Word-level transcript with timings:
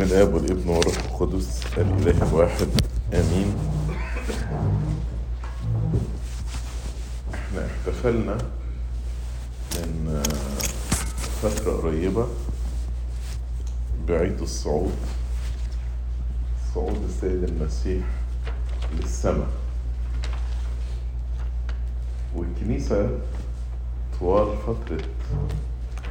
باسم 0.00 0.12
الاب 0.14 0.34
والابن 0.34 0.68
والروح 0.68 0.94
القدس 0.96 1.62
الاله 1.78 2.28
الواحد. 2.28 2.68
امين. 3.14 3.54
إحنا 7.34 7.66
احتفلنا 7.66 8.38
من 9.76 10.22
فترة 11.42 11.72
قريبة 11.72 12.26
بعيد 14.08 14.40
الصعود. 14.40 14.94
صعود 16.74 17.02
السيد 17.08 17.44
المسيح 17.44 18.04
للسماء. 18.92 19.48
والكنيسة 22.36 23.10
طوال 24.20 24.56
فترة 24.66 25.04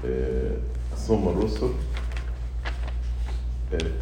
آه، 0.05 0.57
صوم 1.07 1.27
الرسل 1.29 1.65
آه، 1.65 1.88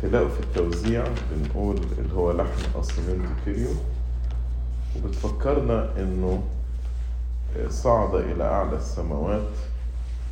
تلاقوا 0.01 0.29
في 0.29 0.39
التوزيع 0.39 1.03
بنقول 1.31 1.77
اللي 1.97 2.13
هو 2.13 2.31
لحن 2.31 2.79
Άσωμεν 2.79 3.15
τω 3.15 3.27
Κυρίω 3.45 3.69
وبتفكرنا 4.97 6.01
إنه 6.01 6.43
صعد 7.69 8.15
إلى 8.15 8.43
أعلى 8.43 8.77
السماوات 8.77 9.49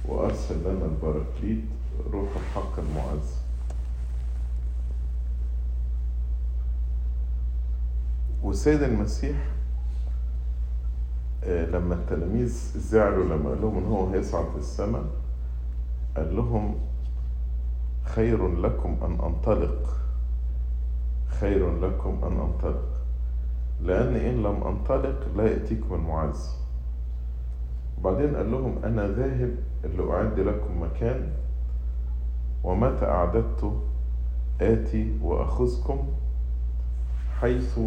وأرسل 0.06 0.60
لنا 0.60 0.86
البراكليت 0.86 1.64
روح 2.12 2.30
الحق 2.36 2.80
المعزي. 2.80 3.36
والسيد 8.44 8.84
المسيح 8.84 9.36
آه، 11.44 11.66
لما 11.66 11.96
التلاميذ 11.96 12.60
زعلوا 12.78 13.24
لما 13.26 13.50
قال 13.50 13.62
لهم 13.62 13.78
إن 13.78 13.86
هو 13.86 14.10
هيصعد 14.10 14.46
للسماء 14.58 15.04
قال 16.18 16.36
لهم 16.36 16.76
خير 18.06 18.56
لكم 18.56 18.98
أن 19.02 19.20
أنطلق. 19.26 19.98
خير 21.28 21.80
لكم 21.80 22.20
أن 22.24 22.40
أنطلق. 22.40 22.84
لأن 23.82 24.16
إن 24.16 24.44
لم 24.44 24.64
أنطلق 24.64 25.28
لا 25.36 25.44
يأتيكم 25.44 25.96
المعز. 25.96 26.56
وبعدين 28.00 28.36
قال 28.36 28.52
لهم 28.52 28.76
أنا 28.84 29.08
ذاهب 29.08 29.56
لاعد 29.98 30.40
لكم 30.40 30.82
مكان. 30.82 31.32
ومتى 32.64 33.06
أعددت؟ 33.06 33.72
آتي 34.62 35.18
وأخذكم 35.22 36.08
حيث 37.42 37.80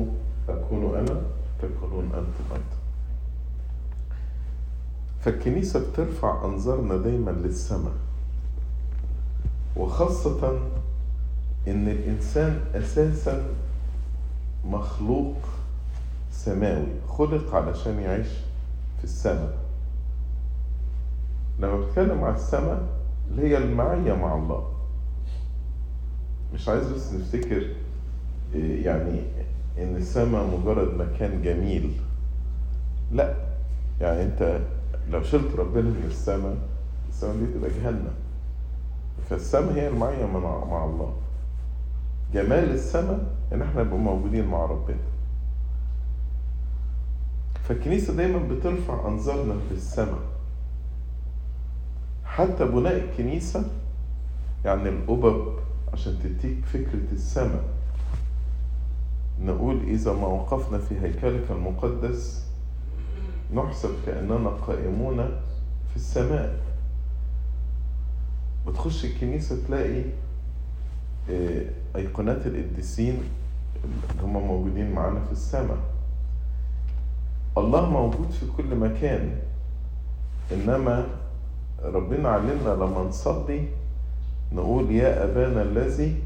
أكون 0.49 0.95
أنا 0.95 1.23
تكونون 1.63 2.05
أنتم 2.05 2.45
أيضا 2.53 2.79
فالكنيسة 5.21 5.91
بترفع 5.91 6.45
أنظارنا 6.45 6.97
دايما 6.97 7.31
للسماء. 7.31 8.08
وخاصة 9.79 10.59
إن 11.69 11.89
الإنسان 11.89 12.61
أساسا 12.75 13.43
مخلوق 14.65 15.37
سماوي 16.33 16.87
خلق 17.09 17.55
علشان 17.55 18.01
يعيش 18.01 18.29
في 18.99 19.05
السماء. 19.05 19.59
لما 21.61 21.81
بتكلم 21.81 22.25
على 22.25 22.35
السماء 22.35 22.83
اللي 23.31 23.43
هي 23.43 23.59
المعية 23.59 24.13
مع 24.13 24.35
الله. 24.37 24.73
مش 26.55 26.69
عايز 26.69 26.87
بس 26.93 27.13
نفتكر 27.13 27.67
إيه، 28.55 28.87
يعني 28.87 29.21
إن 29.79 29.97
السماء 29.97 30.47
مجرد 30.47 30.95
مكان 30.95 31.43
جميل. 31.43 31.93
لا 33.13 33.35
يعني 34.01 34.23
أنت 34.23 34.61
لو 35.11 35.23
شلت 35.23 35.57
ربنا 35.57 35.83
من 35.83 36.05
السماء 36.07 36.57
السماء 37.09 37.37
دي 37.37 37.47
تبقى 37.47 37.71
جهنم. 37.71 38.15
فالسماء 39.31 39.73
هي 39.75 39.89
المعية 39.89 40.27
مع, 40.27 40.85
الله. 40.85 41.13
جمال 42.35 42.71
السماء 42.71 43.21
إن 43.53 43.63
إحنا 43.63 43.83
نبقى 43.83 43.99
موجودين 43.99 44.47
مع 44.47 44.65
ربنا. 44.65 44.97
فالكنيسة 47.69 48.17
دايما 48.17 48.39
بترفع 48.39 49.09
أنظارنا 49.09 49.55
للسماء 49.71 50.19
حتى 52.25 52.65
بناء 52.65 52.97
الكنيسة 52.97 53.65
يعني 54.65 54.89
الأبب 54.89 55.53
عشان 55.93 56.19
تديك 56.23 56.65
فكرة 56.65 57.13
السماء 57.13 57.65
نقول 59.41 59.83
إذا 59.89 60.13
ما 60.13 60.27
وقفنا 60.27 60.79
في 60.79 61.01
هيكلك 61.01 61.51
المقدس 61.51 62.45
نحسب 63.55 63.91
كأننا 64.07 64.49
قائمون 64.49 65.17
في 65.91 65.97
السماء. 65.97 66.68
بتخش 68.67 69.05
الكنيسة 69.05 69.59
تلاقي 69.67 70.03
آه، 71.31 71.63
أيقونات 71.97 72.47
القديسين 72.47 73.23
اللي 73.85 74.23
هم 74.23 74.33
موجودين 74.47 74.91
معانا 74.91 75.21
في 75.25 75.33
السماء. 75.33 75.79
الله 77.59 77.91
موجود 77.91 78.31
في 78.31 78.47
كل 78.57 78.75
مكان 78.77 79.37
إنما 80.53 81.07
ربنا 81.85 82.29
علمنا 82.29 82.69
لما 82.75 83.03
نصلي 83.09 83.69
نقول 84.53 84.91
يا 84.91 85.25
أبانا 85.25 85.63
الذي 85.63 86.17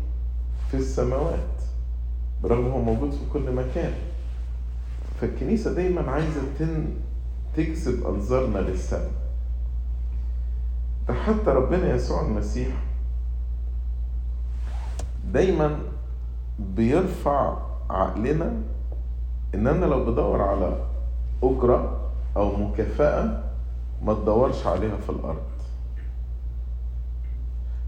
في 0.70 0.76
السماوات 0.76 1.38
برغم 2.42 2.66
هو 2.66 2.82
موجود 2.82 3.10
في 3.10 3.20
كل 3.32 3.52
مكان. 3.52 3.92
فالكنيسة 5.20 5.72
دايما 5.74 6.10
عايزة 6.10 6.40
تن 6.58 6.84
تجذب 7.56 8.06
أنظارنا 8.06 8.58
للسماء. 8.58 9.21
حتى 11.14 11.50
ربنا 11.50 11.94
يسوع 11.94 12.22
المسيح 12.22 12.68
دايما 15.32 15.78
بيرفع 16.58 17.56
عقلنا 17.90 18.52
ان 19.54 19.66
أنا 19.66 19.84
لو 19.86 20.04
بدور 20.04 20.42
على 20.42 20.76
أجرة 21.42 22.00
أو 22.36 22.56
مكافأة 22.56 23.44
ما 24.04 24.14
تدورش 24.14 24.66
عليها 24.66 24.96
في 24.96 25.10
الأرض. 25.10 25.42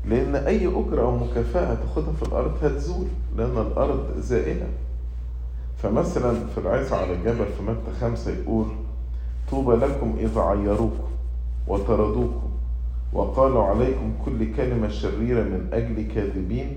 لأن 0.04 0.36
أي 0.36 0.66
أجرة 0.66 1.02
أو 1.02 1.16
مكافأة 1.16 1.74
تاخدها 1.74 2.12
في 2.12 2.22
الأرض 2.22 2.64
هتزول 2.64 3.06
لأن 3.36 3.58
الأرض 3.58 4.18
زائلة. 4.18 4.66
فمثلا 5.82 6.34
في 6.54 6.58
العزة 6.58 6.96
على 6.96 7.12
الجبل 7.12 7.46
في 7.46 7.62
متى 7.62 8.00
خمسة 8.00 8.30
يقول 8.30 8.66
طوبى 9.50 9.76
لكم 9.76 10.16
إذا 10.18 10.40
عيروكم 10.40 11.10
وطردوكم. 11.68 12.43
وقالوا 13.14 13.64
عليكم 13.64 14.12
كل 14.24 14.54
كلمة 14.56 14.88
شريرة 14.88 15.42
من 15.42 15.68
أجل 15.72 16.12
كاذبين 16.14 16.76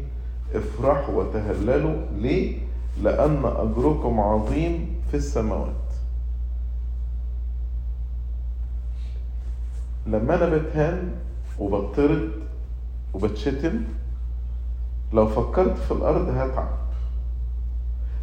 افرحوا 0.55 1.15
وتهللوا 1.23 2.05
ليه؟ 2.17 2.57
لأن 3.03 3.45
أجركم 3.45 4.19
عظيم 4.19 4.95
في 5.11 5.17
السماوات 5.17 5.73
لما 10.07 10.35
أنا 10.35 10.57
بتهان 10.57 11.11
وبطرد 11.59 12.31
وبتشتم 13.13 13.81
لو 15.13 15.27
فكرت 15.27 15.77
في 15.77 15.91
الأرض 15.91 16.29
هتعب 16.29 16.69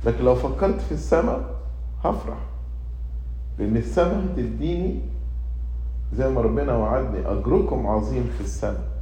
لكن 0.07 0.25
لو 0.25 0.35
فكرت 0.35 0.81
في 0.81 0.93
السماء 0.93 1.61
هفرح 2.05 2.39
لأن 3.59 3.77
السماء 3.77 4.25
هتديني 4.25 5.01
زي 6.17 6.29
ما 6.29 6.41
ربنا 6.41 6.73
وعدني 6.77 7.27
أجركم 7.27 7.87
عظيم 7.87 8.31
في 8.39 8.45
السماء. 8.45 8.95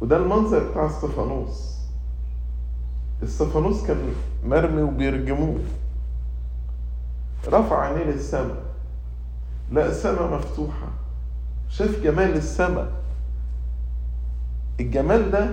وده 0.00 0.16
المنظر 0.16 0.70
بتاع 0.70 0.86
استفانوس 0.86 1.76
استفانوس 3.22 3.86
كان 3.86 3.96
مرمي 4.46 4.82
وبيرجموه. 4.82 5.58
رفع 7.48 7.82
عينيه 7.82 8.04
للسماء. 8.04 8.62
لقى 9.72 9.88
السماء 9.88 10.34
مفتوحة. 10.34 10.88
شاف 11.68 12.00
جمال 12.04 12.36
السماء. 12.36 12.92
الجمال 14.80 15.30
ده 15.30 15.50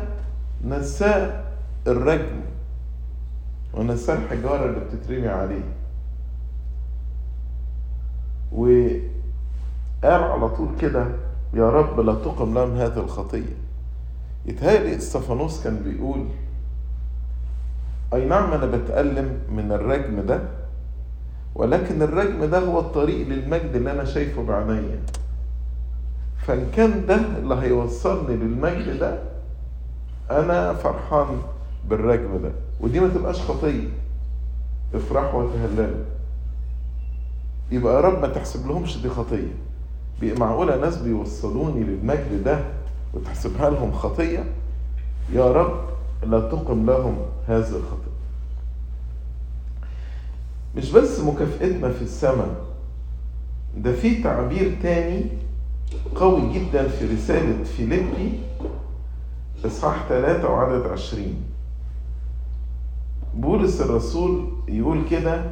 نساه 0.66 1.44
الرجم 1.88 2.42
ونساه 3.74 4.16
الحجارة 4.16 4.66
اللي 4.66 4.80
بتترمي 4.80 5.28
عليه. 5.28 5.64
وقال 8.54 9.04
على 10.04 10.50
طول 10.50 10.68
كده 10.82 11.06
يا 11.54 11.70
رب 11.70 12.00
لا 12.00 12.14
تقم 12.14 12.54
لهم 12.54 12.76
هذه 12.76 12.98
الخطية. 13.00 13.56
يتهيألي 14.46 14.96
إستفانوس 14.98 15.64
كان 15.64 15.80
بيقول 15.84 16.26
أي 18.14 18.26
نعم 18.26 18.52
أنا 18.54 18.66
بتألم 18.66 19.40
من 19.52 19.72
الرجم 19.72 20.26
ده 20.26 20.40
ولكن 21.56 22.02
الرجم 22.02 22.46
ده 22.46 22.60
هو 22.60 22.80
الطريق 22.80 23.28
للمجد 23.28 23.76
اللي 23.76 23.92
أنا 23.92 24.06
شايفه 24.06 24.44
بعينيا. 24.44 25.00
فإن 26.38 26.68
كان 26.76 27.06
ده 27.06 27.16
اللي 27.16 27.56
هيوصلني 27.56 28.36
للمجد 28.36 29.00
ده 29.00 29.20
أنا 30.32 30.74
فرحان 30.74 31.38
بالرجم 31.90 32.38
ده. 32.44 32.52
ودي 32.82 33.00
ما 33.00 33.08
تبقاش 33.08 33.42
خطية. 33.42 33.88
افرحوا 34.96 35.44
وتهللوا 35.44 36.06
يبقى 37.72 37.96
يا 37.96 38.00
رب 38.02 38.22
ما 38.22 38.28
تحسب 38.28 38.68
لهمش 38.68 38.98
دي 38.98 39.10
خطية. 39.10 39.54
معقولة 40.22 40.76
ناس 40.78 40.98
بيوصلوني 40.98 41.84
للمجد 41.84 42.44
ده 42.44 42.60
وتحسبها 43.14 43.70
لهم 43.70 43.92
خطية؟ 43.92 44.44
يا 45.34 45.52
رب 45.52 45.80
لا 46.24 46.40
تقم 46.40 46.86
لهم 46.86 47.18
هذه 47.48 47.60
الخطية. 47.70 48.14
مش 50.76 50.92
بس 50.92 51.20
مكافئتنا 51.20 51.90
في 51.90 52.02
السماء 52.02 52.56
ده 53.78 53.94
في 53.94 54.24
تعبير 54.24 54.78
تاني 54.84 55.26
قوي 56.16 56.54
جدا 56.54 56.88
في 56.88 57.06
رسالة 57.16 57.64
فيليبي 57.64 58.40
إصحاح 59.66 60.06
3 60.10 60.50
وعدد 60.50 60.88
20 60.88 61.36
بولس 63.36 63.82
الرسول 63.82 64.50
يقول 64.68 65.02
كده 65.10 65.44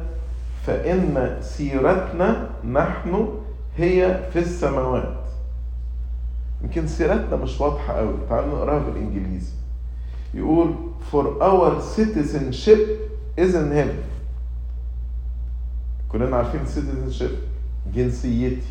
فإن 0.66 1.38
سيرتنا 1.40 2.50
نحن 2.64 3.28
هي 3.76 4.20
في 4.32 4.38
السماوات. 4.38 5.22
يمكن 6.62 6.86
سيرتنا 6.86 7.36
مش 7.36 7.60
واضحة 7.60 7.92
قوي. 7.92 8.14
تعالوا 8.28 8.54
نقراها 8.54 8.78
بالإنجليزي. 8.78 9.52
يقول 10.34 10.74
for 11.12 11.24
our 11.42 11.80
citizenship 11.96 12.80
is 13.36 13.54
in 13.54 13.72
heaven 13.72 14.02
كلنا 16.12 16.36
عارفين 16.36 16.60
citizenship 16.66 17.32
جنسيتي. 17.94 18.62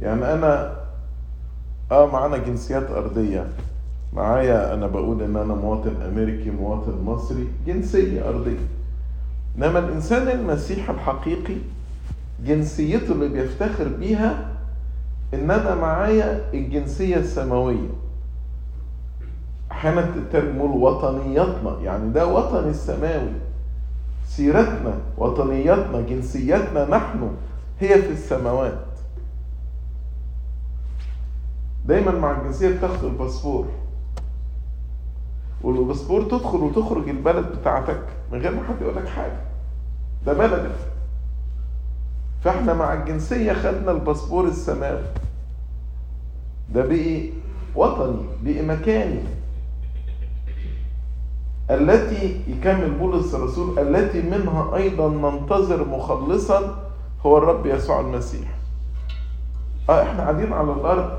يعني 0.00 0.34
أنا 0.34 0.76
آه 1.92 2.06
معانا 2.06 2.36
جنسيات 2.36 2.90
أرضية. 2.90 3.46
معايا 4.12 4.74
أنا 4.74 4.86
بقول 4.86 5.22
إن 5.22 5.36
أنا 5.36 5.54
مواطن 5.54 6.02
أمريكي 6.02 6.50
مواطن 6.50 7.04
مصري 7.04 7.48
جنسية 7.66 8.28
أرضية. 8.28 8.66
إنما 9.58 9.78
الإنسان 9.78 10.28
المسيحي 10.28 10.92
الحقيقي 10.92 11.56
جنسيته 12.44 13.12
اللي 13.12 13.28
بيفتخر 13.28 13.88
بيها 13.88 14.48
إن 15.34 15.50
أنا 15.50 15.74
معايا 15.74 16.50
الجنسية 16.54 17.16
السماوية. 17.16 17.88
أحيانا 19.72 20.10
ترجموا 20.32 20.90
وطنيتنا 20.90 21.78
يعني 21.82 22.12
ده 22.12 22.26
وطني 22.26 22.70
السماوي. 22.70 23.32
سيرتنا 24.28 24.98
وطنيتنا 25.18 26.00
جنسيتنا 26.00 26.90
نحن 26.90 27.30
هي 27.80 28.02
في 28.02 28.10
السماوات. 28.10 28.78
دايما 31.86 32.12
مع 32.12 32.40
الجنسية 32.40 32.68
بتاخد 32.78 33.04
الباسبور. 33.04 33.66
والباسبور 35.64 36.22
تدخل 36.22 36.58
وتخرج 36.58 37.08
البلد 37.08 37.46
بتاعتك 37.60 38.02
من 38.32 38.40
غير 38.40 38.54
ما 38.54 38.62
حد 38.68 38.82
يقول 38.82 38.96
لك 38.96 39.08
حاجة. 39.08 39.40
ده 40.26 40.32
بلدك. 40.32 40.76
فاحنا 42.44 42.74
مع 42.74 42.92
الجنسية 42.92 43.52
خدنا 43.52 43.90
الباسبور 43.90 44.44
السماوي 44.44 45.02
ده 46.74 46.86
بقي 46.86 47.30
وطني 47.74 48.22
بقي 48.42 48.62
مكاني. 48.62 49.20
التي 51.70 52.40
يكمل 52.46 52.90
بولس 52.90 53.34
الرسول 53.34 53.78
التي 53.78 54.22
منها 54.22 54.76
أيضا 54.76 55.08
ننتظر 55.08 55.88
مخلصا 55.88 56.78
هو 57.26 57.38
الرب 57.38 57.66
يسوع 57.66 58.00
المسيح. 58.00 58.48
آه 59.90 60.02
إحنا 60.02 60.22
قاعدين 60.22 60.52
على 60.52 60.72
الأرض. 60.72 61.18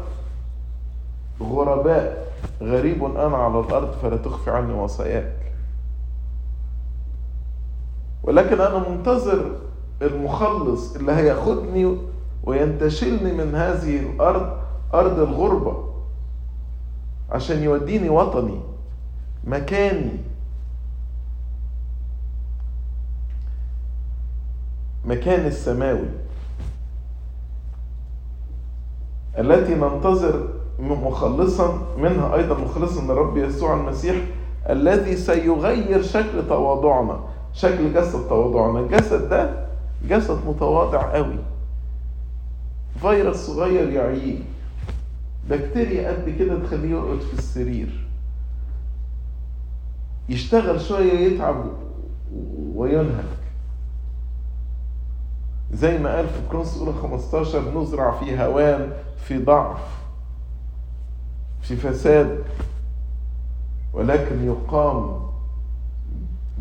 غرباء. 1.42 2.25
غريب 2.62 3.04
أنا 3.04 3.38
على 3.38 3.60
الأرض 3.60 3.92
فلا 3.92 4.18
تخفي 4.18 4.52
عني 4.52 4.74
وصاياك. 4.74 5.54
ولكن 8.24 8.62
أنا 8.62 8.90
منتظر 8.90 9.56
المخلص 10.02 10.96
اللي 10.96 11.12
هياخدني 11.12 11.98
وينتشلني 12.44 13.32
من 13.34 13.56
هذه 13.56 14.00
الأرض 14.00 14.58
أرض 14.94 15.20
الغربة 15.20 15.90
عشان 17.32 17.64
يوديني 17.64 18.10
وطني 18.10 18.60
مكاني. 19.44 20.12
مكان 25.06 25.46
السماوي. 25.46 26.10
التي 29.38 29.76
ننتظر 29.76 30.50
مخلصا 30.80 31.82
منها 31.98 32.36
أيضا 32.36 32.58
مخلصا 32.58 33.04
الرب 33.04 33.38
يسوع 33.38 33.74
المسيح 33.74 34.16
الذي 34.70 35.16
سيغير 35.16 36.02
شكل 36.02 36.48
تواضعنا. 36.50 37.20
شكل 37.54 37.94
جسد 37.94 38.28
تواضعنا. 38.28 38.80
الجسد 38.80 39.30
ده 39.30 39.66
جسد 40.08 40.38
متواضع 40.48 41.14
قوي. 41.14 41.40
فيروس 43.02 43.36
صغير 43.36 43.90
يعييه 43.90 44.40
بكتيريا 45.50 46.12
قد 46.12 46.30
كده 46.40 46.60
تخليه 46.60 46.90
يرقد 46.90 47.20
في 47.20 47.34
السرير. 47.34 48.08
يشتغل 50.30 50.82
شوية 50.82 51.14
يتعب 51.14 51.66
وينهك. 52.76 53.26
زي 55.74 55.98
ما 55.98 56.16
قال 56.16 56.28
في 56.28 56.40
كرونس 56.52 56.78
أولى 56.78 56.94
15 57.02 57.82
نزرع 57.82 58.12
في 58.12 58.40
هوان 58.40 58.90
في 59.18 59.38
ضعف. 59.38 60.05
في 61.68 61.76
فساد 61.76 62.44
ولكن 63.94 64.46
يقام 64.46 65.20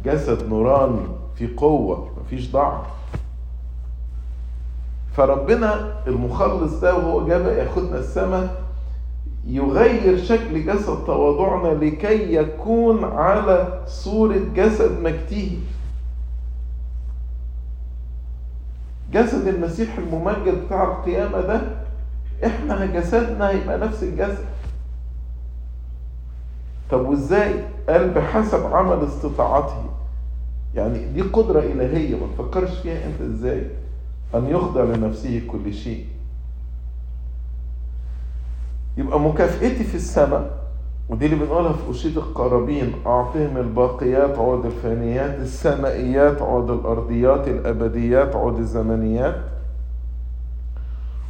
جسد 0.05 0.49
نوراني 0.49 1.07
في 1.37 1.47
قوة 1.57 2.09
مفيش 2.21 2.53
ضعف. 2.53 2.87
فربنا 5.13 5.93
المخلص 6.07 6.81
ده 6.81 6.97
وهو 6.97 7.27
جاب 7.27 7.47
ياخدنا 7.47 7.99
السماء 7.99 8.63
يغير 9.47 10.25
شكل 10.25 10.67
جسد 10.67 11.05
تواضعنا 11.07 11.85
لكي 11.85 12.35
يكون 12.35 13.05
على 13.05 13.83
صورة 13.87 14.41
جسد 14.55 15.01
مجده 15.01 15.49
جسد 19.13 19.49
المسيح 19.49 19.99
الممجد 19.99 20.65
بتاع 20.67 20.85
القيامة 20.85 21.41
ده 21.41 21.61
إحنا 22.47 22.87
جسدنا 22.87 23.51
هيبقى 23.51 23.79
نفس 23.79 24.03
الجسد. 24.03 24.45
طب 26.91 27.09
وإزاي؟ 27.09 27.55
قال 27.89 28.11
بحسب 28.11 28.67
عمل 28.67 29.05
استطاعته. 29.05 29.85
يعني 30.75 31.05
دي 31.07 31.23
قدرة 31.23 31.61
إلهية 31.61 32.15
ما 32.17 32.27
تفكرش 32.39 32.79
فيها 32.79 33.07
أنت 33.07 33.21
إزاي؟ 33.21 33.67
أن 34.35 34.47
يخضع 34.49 34.85
لنفسه 34.85 35.43
كل 35.53 35.75
شيء. 35.75 36.07
يبقى 38.97 39.21
مكافئتي 39.21 39.85
في 39.85 39.95
السماء 39.95 40.65
ودي 41.09 41.27
اللي 41.27 41.37
بنقولها 41.37 41.73
في 41.73 41.91
أشيد 41.91 42.17
القرابين 42.17 42.93
أعطهم 43.07 43.57
الباقيات 43.57 44.39
عود 44.39 44.67
الفانيات 44.67 45.39
السمائيات 45.39 46.43
عود 46.43 46.71
الأرضيات 46.71 47.49
الأبديات 47.49 48.37
عود 48.37 48.59
الزمنيات. 48.59 49.37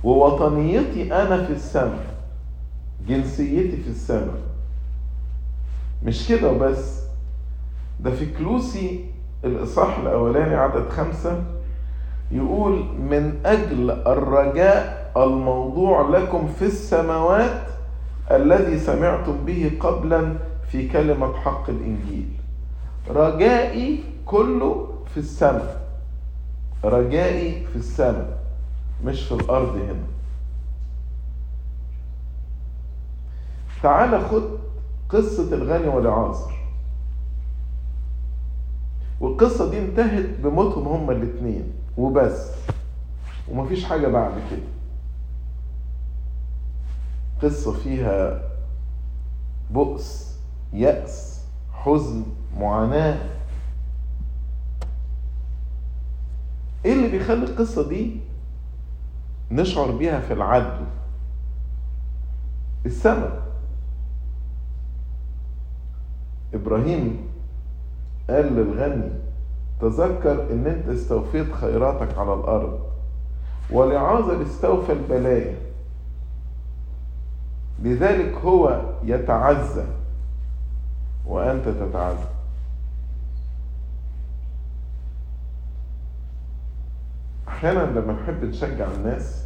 ووطنيتي 0.05 1.15
أنا 1.23 1.45
في 1.45 1.53
السماء 1.53 2.15
جنسيتي 3.09 3.77
في 3.77 3.91
السماء. 3.91 4.54
مش 6.05 6.29
كده 6.29 6.51
وبس 6.51 7.01
ده 8.01 8.11
في 8.11 8.27
كلوسي 8.39 9.05
الإصحاح 9.45 9.99
الأولاني 9.99 10.55
عدد 10.55 10.89
خمسة 10.89 11.43
يقول 12.33 12.85
من 13.11 13.41
أجل 13.47 13.91
الرجاء 13.91 15.13
الموضوع 15.17 16.09
لكم 16.09 16.49
في 16.59 16.65
السماوات 16.65 17.63
الذي 18.31 18.79
سمعتم 18.79 19.37
به 19.47 19.73
قبلا 19.81 20.35
في 20.69 20.89
كلمة 20.89 21.33
حق 21.33 21.71
الإنجيل. 21.71 22.29
رجائي 23.11 24.05
كله 24.27 24.89
في 25.15 25.21
السماء 25.21 25.85
رجائي 26.85 27.67
في 27.67 27.77
السماء 27.77 28.39
مش 29.05 29.23
في 29.23 29.33
الأرض 29.33 29.77
هنا. 29.77 30.05
تعال 33.83 34.25
خد 34.31 34.43
قصة 35.09 35.55
الغني 35.55 35.89
والعازر 35.89 36.55
والقصة 39.21 39.71
دي 39.71 39.79
انتهت 39.79 40.27
بموتهم 40.43 40.89
هما 40.89 41.13
الاتنين 41.13 41.73
وبس. 41.97 42.51
ومفيش 43.51 43.85
حاجة 43.85 44.09
بعد 44.09 44.33
كده. 44.51 44.61
قصة 47.43 47.73
فيها 47.73 48.43
بؤس 49.71 50.37
يأس 50.73 51.41
حزن 51.73 52.23
معاناة. 52.59 53.19
إيه 56.85 56.93
اللي 56.93 57.09
بيخلي 57.09 57.45
القصة 57.45 57.89
دي 57.89 58.17
نشعر 59.51 59.91
بيها 59.91 60.21
في 60.21 60.33
العدل؟ 60.33 60.85
السماء 62.87 63.44
إبراهيم 66.55 67.29
قال 68.31 68.53
للغني 68.53 69.11
تذكر 69.81 70.53
إن 70.53 70.67
أنت 70.67 70.89
استوفيت 70.89 71.53
خيراتك 71.53 72.19
على 72.19 72.35
الأرض 72.35 72.81
ولعازر 73.71 74.43
استوفى 74.43 74.93
البلايا. 74.93 75.57
لذلك 77.83 78.35
هو 78.35 78.81
يتعزى 79.05 79.85
وأنت 81.27 81.69
تتعزى. 81.69 82.29
أحيانا 87.49 88.01
لما 88.01 88.13
نحب 88.13 88.45
نشجع 88.45 88.87
الناس 88.97 89.45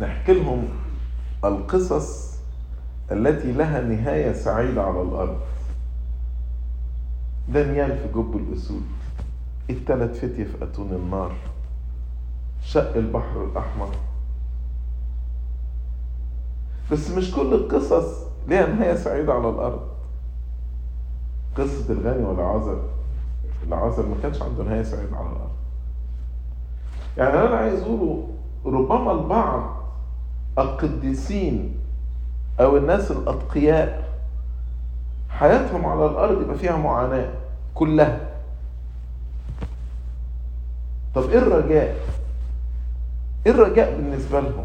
نحكي 0.00 0.32
لهم 0.32 0.68
القصص 1.44 2.27
التي 3.12 3.52
لها 3.52 3.80
نهاية 3.80 4.32
سعيدة 4.32 4.82
على 4.82 5.02
الأرض. 5.02 5.36
دانيال 7.48 7.98
في 7.98 8.08
جب 8.14 8.36
الأسود. 8.36 8.82
التلات 9.70 10.16
فتية 10.16 10.44
في 10.44 10.64
أتون 10.64 10.92
النار. 10.92 11.32
شق 12.62 12.96
البحر 12.96 13.44
الأحمر. 13.44 13.88
بس 16.92 17.10
مش 17.10 17.34
كل 17.34 17.54
القصص 17.54 18.26
ليها 18.48 18.66
نهاية 18.66 18.94
سعيدة 18.94 19.32
على 19.32 19.48
الأرض. 19.48 19.88
قصة 21.56 21.92
الغني 21.92 22.24
والعازر. 22.24 22.82
العازر 23.66 24.06
ما 24.06 24.16
كانش 24.22 24.42
عنده 24.42 24.64
نهاية 24.64 24.82
سعيدة 24.82 25.16
على 25.16 25.26
الأرض. 25.26 25.50
يعني 27.16 27.48
أنا 27.48 27.56
عايز 27.56 27.82
أقوله 27.82 28.28
ربما 28.64 29.12
البعض 29.12 29.76
القديسين 30.58 31.80
أو 32.60 32.76
الناس 32.76 33.10
الأتقياء 33.10 34.08
حياتهم 35.30 35.86
على 35.86 36.06
الأرض 36.06 36.42
يبقى 36.42 36.58
فيها 36.58 36.76
معاناة 36.76 37.28
كلها 37.74 38.20
طب 41.14 41.30
إيه 41.30 41.38
الرجاء؟ 41.38 41.96
إيه 43.46 43.52
الرجاء 43.52 43.96
بالنسبة 43.96 44.40
لهم؟ 44.40 44.64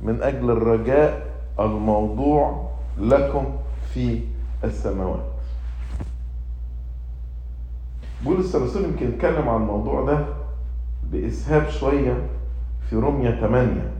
من 0.00 0.22
أجل 0.22 0.50
الرجاء 0.50 1.26
الموضوع 1.60 2.70
لكم 2.98 3.44
في 3.94 4.20
السماوات 4.64 5.24
بولس 8.24 8.54
الرسول 8.54 8.84
يمكن 8.84 9.08
يتكلم 9.08 9.48
عن 9.48 9.60
الموضوع 9.60 10.04
ده 10.04 10.24
بإسهاب 11.12 11.68
شوية 11.70 12.26
في 12.90 12.96
رومية 12.96 13.30
8 13.40 13.90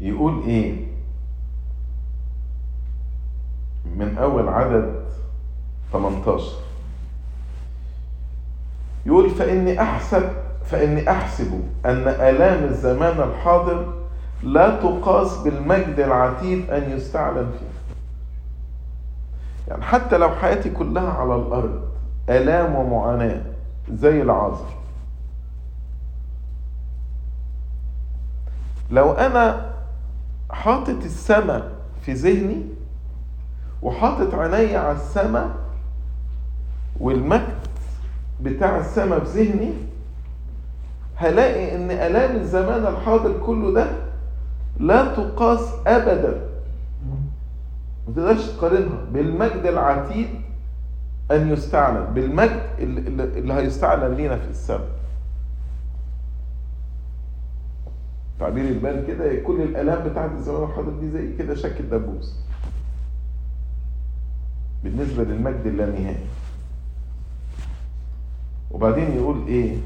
يقول 0.00 0.42
إيه؟ 0.46 0.86
من 3.96 4.18
أول 4.18 4.48
عدد 4.48 4.94
18 5.92 6.42
يقول 9.06 9.30
فإني 9.30 9.80
أحسب 9.82 10.28
فإني 10.64 11.10
أحسب 11.10 11.62
أن 11.86 12.08
آلام 12.08 12.64
الزمان 12.64 13.28
الحاضر 13.28 13.92
لا 14.42 14.80
تقاس 14.80 15.38
بالمجد 15.38 16.00
العتيد 16.00 16.70
أن 16.70 16.90
يستعلن 16.90 17.50
فيه. 17.58 17.76
يعني 19.68 19.82
حتى 19.82 20.18
لو 20.18 20.28
حياتي 20.30 20.70
كلها 20.70 21.10
على 21.10 21.34
الأرض 21.36 21.80
آلام 22.28 22.74
ومعاناة 22.74 23.42
زي 23.92 24.22
العازر 24.22 24.68
لو 28.90 29.12
أنا 29.12 29.75
حاطط 30.50 31.04
السماء 31.04 31.72
في 32.02 32.12
ذهني 32.12 32.62
وحاطط 33.82 34.34
عيني 34.34 34.76
على 34.76 34.96
السماء 34.96 35.50
والمجد 37.00 37.56
بتاع 38.42 38.78
السماء 38.78 39.24
في 39.24 39.42
ذهني 39.44 39.72
هلاقي 41.16 41.76
إن 41.76 41.90
آلام 41.90 42.36
الزمان 42.36 42.86
الحاضر 42.86 43.38
كله 43.46 43.72
ده 43.72 43.86
لا 44.80 45.14
تقاس 45.14 45.60
ابدا. 45.86 46.40
ما 48.08 48.14
تقدرش 48.16 48.46
تقارنها 48.46 48.98
بالمجد 49.12 49.66
العتيد 49.66 50.28
أن 51.30 51.52
يستعلن 51.52 52.04
بالمجد 52.14 52.60
اللي, 52.78 53.52
هيستعلن 53.54 54.14
لينا 54.14 54.36
في 54.36 54.50
السماء 54.50 54.88
تعبير 58.40 58.64
البال 58.68 59.06
كده 59.06 59.42
كل 59.42 59.62
الآلام 59.62 60.08
بتاعت 60.08 60.30
الزمان 60.32 60.62
الحاضر 60.62 60.90
دي 61.00 61.10
زي 61.10 61.36
كده 61.36 61.54
شك 61.54 61.80
الدبوس. 61.80 62.34
بالنسبة 64.84 65.22
للمجد 65.24 65.66
اللانهائي 65.66 66.26
وبعدين 68.70 69.16
يقول 69.16 69.46
إيه؟ 69.46 69.76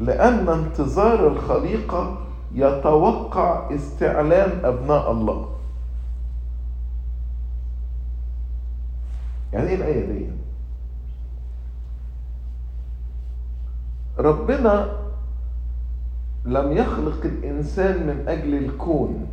لأن 0.00 0.48
انتظار 0.48 1.28
الخليقة 1.28 2.18
يتوقع 2.54 3.74
استعلان 3.74 4.64
أبناء 4.64 5.12
الله. 5.12 5.48
يعني 9.52 9.68
إيه 9.68 9.74
الآية 9.74 10.06
دي؟ 10.12 10.26
ربنا 14.18 14.96
لم 16.44 16.72
يخلق 16.72 17.24
الإنسان 17.24 18.06
من 18.06 18.28
أجل 18.28 18.54
الكون 18.54 19.26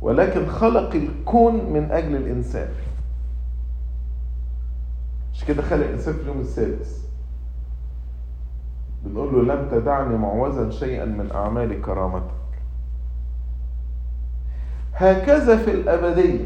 ولكن 0.00 0.46
خلق 0.46 0.94
الكون 0.94 1.54
من 1.54 1.90
أجل 1.90 2.16
الإنسان. 2.16 2.68
مش 5.32 5.44
كده 5.44 5.62
خلق 5.62 5.84
الإنسان 5.86 6.14
في 6.14 6.20
اليوم 6.20 6.40
السادس؟ 6.40 7.02
بنقول 9.04 9.48
له 9.48 9.54
لم 9.54 9.68
تدعني 9.70 10.16
معوزا 10.16 10.70
شيئا 10.70 11.04
من 11.04 11.30
أعمال 11.34 11.82
كرامتك. 11.82 12.34
هكذا 14.94 15.56
في 15.56 15.70
الأبدية. 15.70 16.44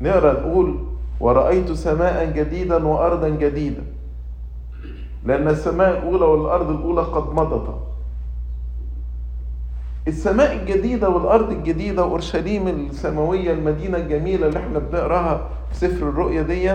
نقرأ 0.00 0.40
نقول 0.40 0.84
ورأيت 1.20 1.72
سماء 1.72 2.32
جديدا 2.32 2.86
وأرضا 2.86 3.28
جديدة 3.28 3.82
لأن 5.28 5.48
السماء 5.48 5.98
الأولى 5.98 6.24
والأرض 6.24 6.70
الأولى 6.70 7.02
قد 7.02 7.32
مضتا 7.32 7.78
السماء 10.08 10.56
الجديدة 10.56 11.08
والأرض 11.08 11.50
الجديدة 11.50 12.04
وأورشليم 12.04 12.68
السماوية 12.68 13.52
المدينة 13.52 13.98
الجميلة 13.98 14.46
اللي 14.46 14.58
إحنا 14.58 14.78
بنقراها 14.78 15.40
في 15.70 15.76
سفر 15.76 16.08
الرؤيا 16.08 16.42
دي 16.42 16.72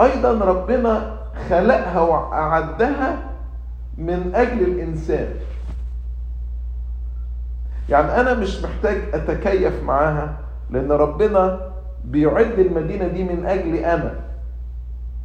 أيضا 0.00 0.44
ربنا 0.44 1.18
خلقها 1.48 2.00
وأعدها 2.00 3.30
من 3.98 4.34
أجل 4.34 4.62
الإنسان. 4.62 5.28
يعني 7.88 8.20
أنا 8.20 8.34
مش 8.34 8.62
محتاج 8.62 8.96
أتكيف 9.14 9.82
معاها 9.82 10.36
لأن 10.70 10.92
ربنا 10.92 11.60
بيعد 12.04 12.58
المدينة 12.58 13.08
دي 13.08 13.24
من 13.24 13.46
أجلي 13.46 13.94
أنا. 13.94 14.25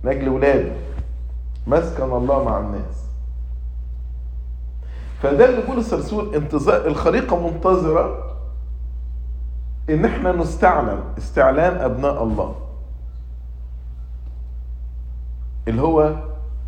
من 0.03 0.11
أجل 0.11 0.29
ولادي 0.29 0.71
مسكن 1.67 2.03
الله 2.03 2.43
مع 2.43 2.59
الناس. 2.59 3.05
فده 5.21 5.49
اللي 5.49 5.61
بولس 5.61 5.93
الرسول 5.93 6.35
انتظار 6.35 6.87
الخليقة 6.87 7.49
منتظرة 7.49 8.37
إن 9.89 10.05
إحنا 10.05 10.31
نستعلن 10.31 11.03
استعلان 11.17 11.81
أبناء 11.81 12.23
الله. 12.23 12.55
اللي 15.67 15.81
هو 15.81 16.15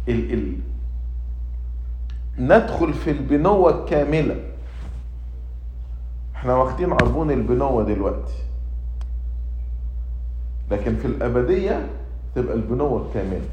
ال 0.07 0.33
ال 0.33 0.57
ندخل 2.39 2.93
في 2.93 3.11
البنوة 3.11 3.79
الكاملة. 3.81 4.35
إحنا 6.35 6.55
واخدين 6.55 6.93
عربون 6.93 7.31
البنوة 7.31 7.83
دلوقتي. 7.83 8.43
لكن 10.71 10.95
في 10.95 11.05
الأبدية 11.05 11.89
تبقى 12.35 12.53
البنوة 12.55 13.07
الكاملة. 13.07 13.49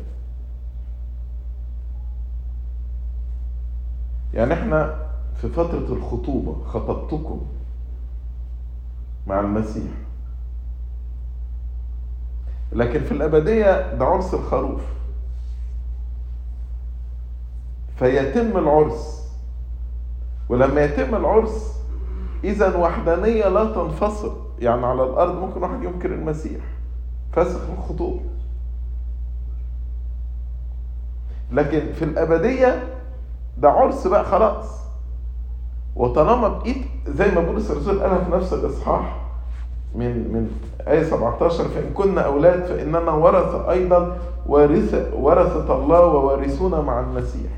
يعني 4.34 4.54
إحنا 4.54 5.06
في 5.34 5.48
فترة 5.48 5.78
الخطوبة 5.92 6.64
خطبتكم 6.64 7.40
مع 9.26 9.40
المسيح. 9.40 9.92
لكن 12.72 13.00
في 13.00 13.12
الأبدية 13.12 13.94
ده 13.94 14.04
عرس 14.04 14.34
الخروف. 14.34 14.80
فيتم 17.96 18.58
العرس. 18.58 19.30
ولما 20.48 20.84
يتم 20.84 21.14
العرس 21.14 21.80
إذا 22.44 22.76
وحدانية 22.76 23.48
لا 23.48 23.64
تنفصل. 23.74 24.36
يعني 24.58 24.86
على 24.86 25.02
الأرض 25.04 25.34
ممكن 25.34 25.62
واحد 25.62 25.82
ينكر 25.82 26.14
المسيح. 26.14 26.62
فسخ 27.32 27.60
الخطوبة. 27.78 28.20
لكن 31.52 31.92
في 31.92 32.04
الأبدية 32.04 32.88
ده 33.58 33.70
عرس 33.70 34.06
بقى 34.06 34.24
خلاص. 34.24 34.80
وطالما 35.96 36.48
بقيت 36.48 36.76
زي 37.08 37.30
ما 37.30 37.40
بولس 37.40 37.70
الرسول 37.70 38.00
قالها 38.00 38.18
في 38.24 38.30
نفس 38.30 38.52
الإصحاح 38.52 39.16
من 39.94 40.32
من 40.32 40.50
آية 40.88 41.02
17 41.02 41.64
فإن 41.64 41.92
كنا 41.94 42.20
أولاد 42.20 42.64
فإننا 42.64 43.10
ورث 43.10 43.54
أيضا 43.68 44.18
ورث 44.46 45.12
ورثة 45.14 45.76
الله 45.82 46.06
ووارثون 46.06 46.84
مع 46.84 47.00
المسيح. 47.00 47.50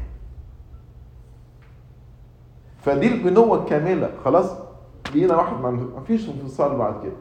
فدي 2.81 3.15
البنوة 3.15 3.59
الكاملة. 3.63 4.11
خلاص 4.25 4.51
بقينا 5.11 5.37
واحد 5.37 5.61
ما 5.61 6.01
فيش 6.07 6.29
انفصال 6.29 6.77
بعد 6.77 6.95
كده. 7.03 7.13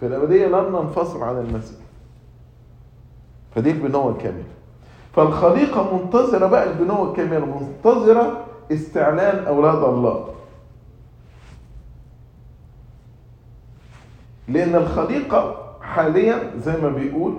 في 0.00 0.06
الأبدية 0.06 0.46
لن 0.46 0.72
ننفصل 0.72 1.22
عن 1.22 1.38
المسيح. 1.38 1.78
فدي 3.54 3.70
البنوة 3.70 4.10
الكاملة. 4.12 4.44
فالخليقة 5.16 5.96
منتظرة 5.96 6.46
بقى 6.46 6.70
البنوة 6.70 7.10
الكاملة 7.10 7.44
منتظرة 7.46 8.44
استعلان 8.72 9.46
أولاد 9.46 9.84
الله. 9.84 10.28
لأن 14.48 14.74
الخليقة 14.74 15.72
حاليا 15.80 16.50
زي 16.58 16.76
ما 16.76 16.88
بيقول 16.88 17.34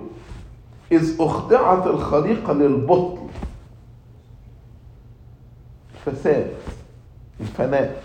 إذ 0.92 1.16
أخضعت 1.20 1.86
الخليقة 1.86 2.52
للبطل. 2.52 3.18
الفساد 5.94 6.52
الفناء. 7.40 8.02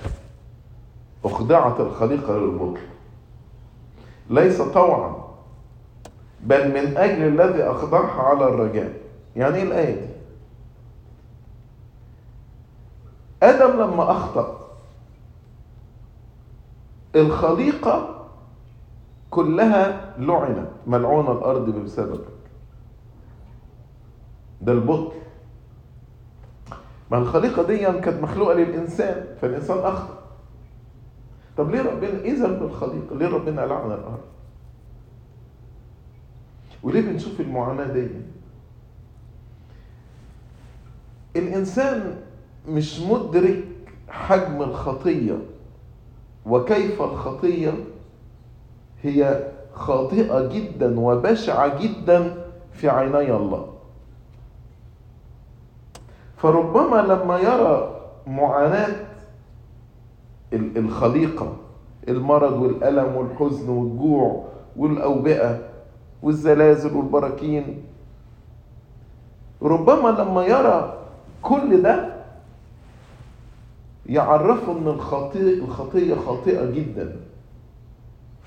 أخضعت 1.26 1.80
الخليقة 1.80 2.38
للبطل. 2.38 2.82
ليس 4.30 4.62
طوعا 4.62 5.16
بل 6.42 6.68
من 6.68 6.98
أجل 6.98 7.42
الذي 7.42 7.64
أخضعها 7.64 8.22
على 8.22 8.46
الرجاء. 8.48 9.03
يعني 9.36 9.56
إيه 9.58 9.64
الآية 9.64 9.96
دي؟ 10.02 10.14
آدم 13.44 13.72
لما 13.82 14.12
أخطأ 14.12 14.60
الخليقة 17.16 18.26
كلها 19.32 20.16
لعنت 20.18 20.68
ملعونة 20.88 21.32
الأرض 21.32 21.70
بسببك 21.70 22.28
ده 24.62 24.72
البطل 24.72 25.12
ما 27.12 27.18
الخليقة 27.18 27.64
دي 27.64 27.78
كانت 27.78 28.24
مخلوقة 28.24 28.54
للإنسان 28.54 29.26
فالإنسان 29.42 29.78
أخطأ 29.78 30.20
طب 31.58 31.70
ليه 31.72 31.82
ربنا 31.82 32.22
إيه 32.22 32.34
ذنب 32.34 32.64
الخليقة؟ 32.64 33.16
ليه 33.16 33.28
ربنا 33.28 33.62
لعن 33.62 33.92
الأرض؟ 33.92 34.20
وليه 36.84 37.02
بنشوف 37.02 37.42
المعاناة 37.42 37.94
دي؟ 37.94 38.08
الإنسان 41.36 42.16
مش 42.68 43.00
مدرك 43.02 43.64
حجم 44.10 44.62
الخطية 44.62 45.38
وكيف 46.46 47.02
الخطية؟ 47.02 47.74
هي 49.04 49.48
خاطئة 49.74 50.48
جدا 50.48 51.00
وبشعة 51.00 51.82
جدا 51.82 52.46
في 52.72 52.90
عيني 52.90 53.36
الله. 53.36 53.68
فربما 56.38 56.96
لما 57.02 57.40
يرى 57.40 58.02
معاناة 58.28 58.96
الخليقة 60.54 61.54
المرض 62.08 62.54
والألم 62.62 63.16
والحزن 63.16 63.70
والجوع 63.70 64.46
والأوبئة 64.78 65.60
والزلازل 66.24 66.94
والبراكين 66.98 67.84
ربما 69.62 70.10
لما 70.10 70.46
يرى 70.46 71.03
كل 71.44 71.82
ده 71.82 72.14
يعرفه 74.06 74.72
ان 74.72 74.88
الخطيئة 74.88 75.64
الخطية 75.64 76.16
خاطئة 76.16 76.72
جدا 76.72 77.16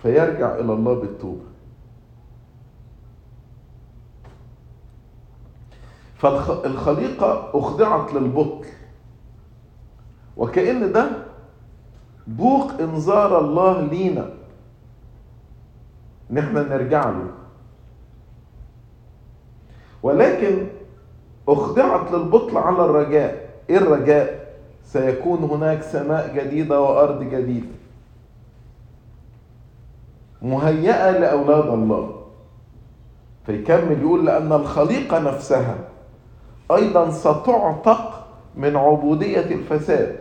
فيرجع 0.03 0.55
إلى 0.55 0.73
الله 0.73 0.95
بالتوبة. 0.95 1.45
فالخليقة 6.19 7.51
أخضعت 7.55 8.13
للبطل 8.13 8.67
وكأن 10.37 10.93
ده 10.93 11.11
بوق 12.27 12.73
إنذار 12.81 13.41
الله 13.41 13.81
لينا. 13.81 14.31
ان 16.31 16.39
إحنا 16.39 16.63
نرجع 16.63 17.11
له. 17.11 17.31
ولكن 20.03 20.67
أخضعت 21.49 22.13
للبطل 22.13 22.59
على 22.59 22.85
الرجاء. 22.85 23.49
إيه 23.71 23.79
الرجاء؟ 23.79 24.47
سيكون 24.85 25.39
هناك 25.39 25.83
سماء 25.83 26.35
جديدة 26.35 26.81
وأرض 26.81 27.23
جديدة. 27.23 27.67
مهيئة 30.43 31.11
لأولاد 31.11 31.67
الله. 31.67 32.23
فيكمل 33.47 34.03
يقول 34.03 34.27
لأن 34.27 34.53
الخليقة 34.53 35.19
نفسها 35.19 35.79
أيضا 36.71 37.11
ستعتق 37.11 38.27
من 38.57 38.77
عبودية 38.77 39.41
الفساد. 39.55 40.17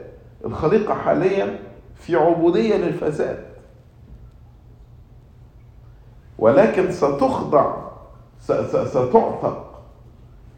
الخليقة 0.46 0.94
حاليا 0.94 1.60
في 1.96 2.16
عبودية 2.16 2.76
للفساد. 2.76 3.46
ولكن 6.40 6.92
ستخضع 6.92 7.76
ستعتق 8.86 9.75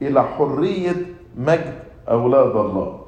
إلى 0.02 0.24
حرية 0.24 0.96
مجد 1.38 1.80
أولاد 2.10 2.56
الله. 2.56 3.04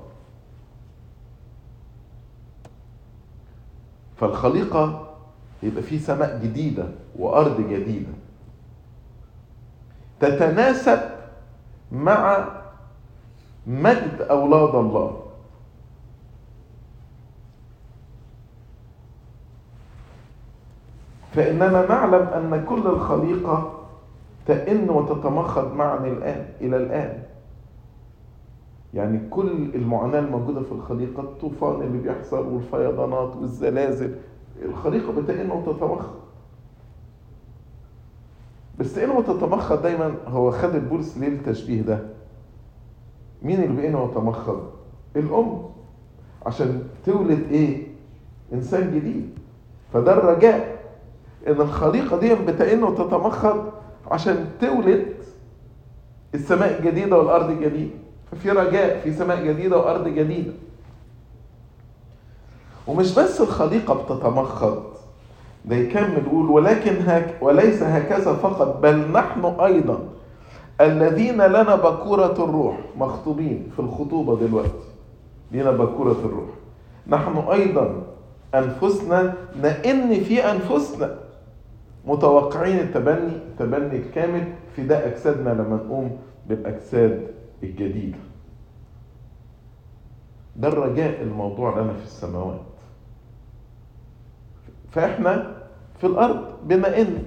فالخليقة 4.18 5.08
يبقى 5.64 5.84
في 5.84 6.00
سماء 6.00 6.40
جديدة 6.44 6.86
وأرض 7.20 7.62
جديدة. 7.70 8.14
تتناسب 10.20 11.00
مع 11.92 12.48
مجد 13.68 14.22
أولاد 14.22 14.76
الله. 14.76 15.24
فإننا 21.34 21.88
نعلم 21.90 22.28
أن 22.28 22.66
كل 22.70 22.88
الخليقة 22.88 23.79
تئن 24.50 24.90
وتتمخض 24.90 25.74
معا 25.74 26.08
الآن 26.08 26.46
إلى 26.62 26.78
الآن. 26.78 27.24
يعني 28.94 29.30
كل 29.30 29.76
المعاناة 29.76 30.20
الموجودة 30.20 30.62
في 30.62 30.72
الخليقة 30.72 31.22
الطوفان 31.24 31.82
اللي 31.82 31.98
بيحصل 31.98 32.48
والفيضانات 32.48 33.36
والزلازل 33.36 34.16
الخليقة 34.66 35.22
بتئن 35.22 35.52
وتتمخض. 35.52 36.20
بس 38.80 38.96
تئن 38.96 39.10
وتتمخض 39.10 39.82
دايما 39.82 40.14
هو 40.28 40.52
خد 40.52 40.76
البولس 40.76 41.18
ليه 41.18 41.28
التشبيه 41.28 41.82
ده. 41.82 42.00
مين 43.42 43.64
اللي 43.64 43.82
بيئن 43.82 43.96
وتمخض؟ 43.96 44.64
الأم. 45.16 45.62
عشان 46.46 46.84
تولد 47.06 47.52
إيه؟ 47.52 47.88
إنسان 48.54 48.92
جديد. 48.96 49.30
فده 49.94 50.14
الرجاء. 50.14 50.80
إن 51.48 51.62
الخليقة 51.62 52.20
دي 52.20 52.36
بتئن 52.36 52.84
وتتمخض 52.84 53.66
عشان 54.12 54.50
تولد 54.62 55.06
السماء 56.36 56.80
الجديدة 56.80 57.18
والأرض 57.18 57.50
الجديدة. 57.50 57.94
ففي 58.32 58.50
رجاء 58.50 59.00
في 59.00 59.14
سماء 59.14 59.46
جديدة 59.46 59.78
وأرض 59.78 60.08
جديدة. 60.08 60.52
ومش 62.88 63.16
بس 63.16 63.42
الخليقة 63.42 63.94
بتتمخض. 63.94 64.84
ده 65.66 65.76
يكمل 65.76 66.24
يقول 66.28 66.50
ولكن 66.50 66.96
هك 67.06 67.36
وليس 67.42 67.84
هكذا 67.84 68.34
فقط 68.34 68.80
بل 68.82 69.12
نحن 69.12 69.46
أيضا. 69.46 70.00
الذين 70.82 71.42
لنا 71.42 71.76
بكورة 71.76 72.44
الروح 72.44 72.78
مخطوبين 72.98 73.72
في 73.76 73.80
الخطوبة 73.80 74.48
دلوقتي. 74.48 74.90
لنا 75.52 75.72
بكورة 75.72 76.18
الروح. 76.26 76.50
نحن 77.08 77.38
أيضا 77.38 78.04
أنفسنا 78.56 79.34
نئن 79.62 80.24
في 80.24 80.52
أنفسنا. 80.52 81.16
متوقعين 82.10 82.80
التبني 82.80 83.36
التبني 83.36 83.96
الكامل 83.98 84.44
في 84.76 84.84
ده 84.84 85.08
أجسادنا 85.08 85.50
لما 85.50 85.76
نقوم 85.76 86.18
بالأجساد 86.50 87.28
الجديدة. 87.64 88.18
ده 90.56 90.68
الرجاء 90.68 91.22
الموضوع 91.22 91.80
لنا 91.80 91.94
في 91.94 92.04
السماوات. 92.04 92.62
فإحنا 94.92 95.56
في 95.98 96.08
الأرض 96.08 96.46
بنئن 96.64 97.24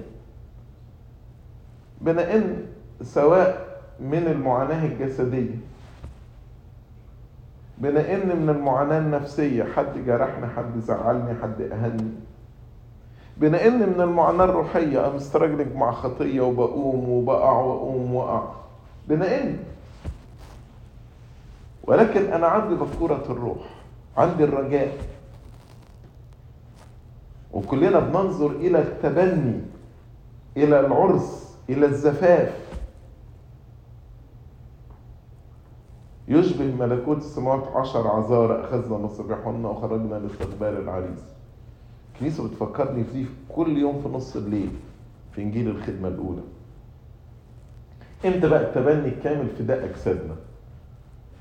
بنئن 2.01 2.65
سواء 3.01 3.79
من 3.99 4.27
المعاناة 4.27 4.85
الجسدية 4.85 5.55
بنئن 7.77 8.37
من 8.39 8.49
المعاناة 8.49 8.99
النفسية 8.99 9.63
حد 9.63 10.05
جرحني 10.05 10.47
حد 10.47 10.79
زعلني 10.79 11.33
حد 11.41 11.61
أهني 11.61 12.11
بنئن 13.37 13.89
من 13.89 14.01
المعاناة 14.01 14.45
الروحية 14.45 15.07
أنا 15.07 15.15
مسترجلك 15.15 15.75
مع 15.75 15.91
خطية 15.91 16.41
وبقوم 16.41 17.09
وبقع 17.09 17.51
وأقوم 17.51 18.13
وأقع. 18.15 18.51
بنئن 19.07 19.59
ولكن 21.83 22.33
أنا 22.33 22.47
عندي 22.47 22.75
بكورة 22.75 23.23
الروح 23.29 23.57
عندي 24.17 24.43
الرجاء. 24.43 24.97
وكلنا 27.53 27.99
بننظر 27.99 28.51
إلى 28.51 28.79
التبني 28.79 29.61
إلى 30.57 30.79
العرس 30.79 31.57
إلى 31.69 31.85
الزفاف. 31.85 32.63
يشبه 36.27 36.85
ملكوت 36.85 37.17
السماوات 37.17 37.67
عشر 37.75 38.07
عذارى 38.07 38.63
أخذنا 38.63 38.97
مصابيحهن 38.97 39.65
وخرجنا 39.65 40.15
لاستقبال 40.15 40.77
العريس. 40.77 41.19
الكنيسة 42.13 42.47
بتفكرني 42.47 43.03
في 43.03 43.11
دي 43.13 43.25
كل 43.49 43.77
يوم 43.77 44.01
في 44.01 44.09
نص 44.09 44.35
الليل 44.35 44.69
في 45.31 45.41
إنجيل 45.41 45.69
الخدمة 45.69 46.07
الأولى. 46.07 46.41
إمتى 48.25 48.49
بقى 48.49 48.61
التبني 48.61 49.07
الكامل 49.07 49.47
فداء 49.47 49.85
أجسادنا؟ 49.85 50.35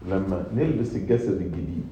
لما 0.09 0.45
نلبس 0.55 0.97
الجسد 0.97 1.41
الجديد. 1.41 1.85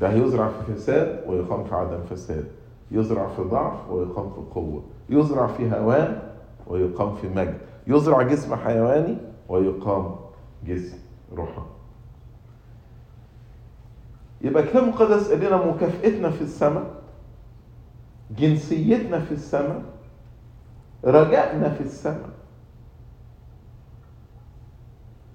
ده 0.00 0.08
هيزرع 0.12 0.48
في 0.48 0.74
فساد 0.74 1.24
ويقام 1.26 1.64
في 1.64 1.74
عدم 1.74 2.02
فساد. 2.10 2.44
يزرع 2.90 3.28
في 3.28 3.42
ضعف 3.42 3.90
ويقام 3.90 4.30
في 4.30 4.40
قوة. 4.54 4.82
يزرع 5.10 5.46
في 5.46 5.70
هوان 5.70 6.22
ويقام 6.66 7.14
في 7.16 7.28
مجد. 7.28 7.58
يزرع 7.86 8.22
جسم 8.22 8.54
حيواني 8.56 9.16
ويقام 9.48 10.16
جسم 10.66 10.98
روحاني 11.32 11.66
يبقى 14.40 14.62
الكتاب 14.62 14.82
المقدس 14.82 15.28
قال 15.30 15.40
لنا 15.40 15.66
مكافئتنا 15.66 16.30
في 16.30 16.42
السماء. 16.42 16.95
جنسيتنا 18.30 19.20
في 19.20 19.32
السماء 19.32 19.82
رجائنا 21.04 21.70
في 21.70 21.80
السماء. 21.80 22.30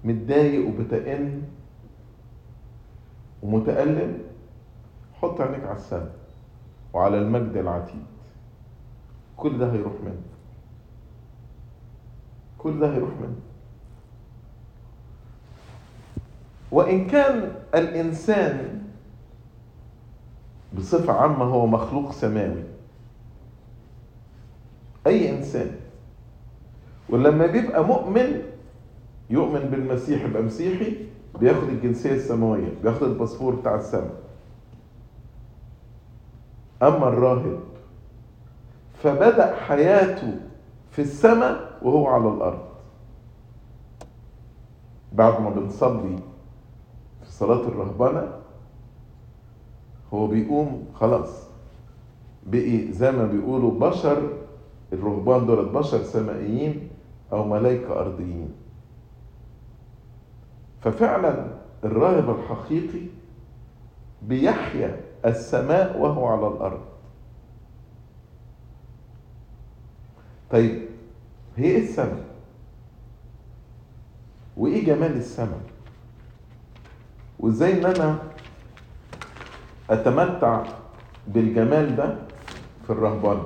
متضايق 0.04 0.68
وبتئن 0.68 1.42
ومتألم 3.42 4.18
حط 5.22 5.40
عينيك 5.40 5.64
على 5.64 5.76
السماء 5.76 6.14
وعلى 6.92 7.18
المجد 7.18 7.56
العتيد. 7.56 8.04
كل 9.36 9.58
ده 9.58 9.72
هيروح 9.72 9.92
منك. 10.04 10.32
كل 12.58 12.80
ده 12.80 12.94
هيروح 12.94 13.10
منك. 13.10 13.42
وإن 16.70 17.06
كان 17.06 17.52
الإنسان 17.74 18.82
بصفة 20.76 21.12
عامة 21.12 21.44
هو 21.44 21.66
مخلوق 21.66 22.12
سماوي 22.12 22.71
أي 25.06 25.30
إنسان. 25.30 25.70
ولما 27.10 27.46
بيبقى 27.46 27.84
مؤمن 27.84 28.42
يؤمن 29.30 29.60
بالمسيح 29.60 30.24
يبقى 30.24 30.42
مسيحي 30.42 30.96
بياخد 31.40 31.68
الجنسية 31.68 32.12
السماوية 32.14 32.68
بياخد 32.82 33.02
الباسبور 33.02 33.54
بتاع 33.54 33.74
السماء. 33.74 34.14
أما 36.82 37.08
الراهب 37.08 37.60
فبدأ 39.02 39.56
حياته 39.56 40.34
في 40.90 41.02
السماء 41.02 41.78
وهو 41.82 42.06
على 42.06 42.28
الأرض. 42.28 42.62
بعد 45.12 45.40
ما 45.40 45.50
بنصلي 45.50 46.16
في 47.24 47.30
صلاة 47.32 47.60
الرهبنة 47.68 48.32
هو 50.14 50.26
بيقوم 50.26 50.84
خلاص 50.94 51.46
بقي 52.46 52.92
زي 52.92 53.12
ما 53.12 53.26
بيقولوا 53.26 53.70
بشر 53.90 54.32
الرهبان 54.92 55.46
دول 55.46 55.68
بشر 55.68 56.02
سمائيين 56.02 56.88
أو 57.32 57.48
ملائكة 57.48 58.00
أرضيين. 58.00 58.52
ففعلا 60.80 61.46
الراهب 61.84 62.30
الحقيقي 62.30 63.06
بيحيا 64.22 65.00
السماء 65.26 65.98
وهو 66.00 66.26
على 66.26 66.46
الأرض. 66.48 66.80
طيب 70.50 70.88
هي 71.56 71.64
إيه 71.64 71.82
السماء؟ 71.82 72.24
وإيه 74.56 74.84
جمال 74.86 75.16
السماء؟ 75.16 75.60
وإزاي 77.38 77.72
إن 77.78 77.86
أنا 77.86 78.18
أتمتع 79.90 80.64
بالجمال 81.28 81.96
ده 81.96 82.16
في 82.86 82.90
الرهبان؟ 82.90 83.42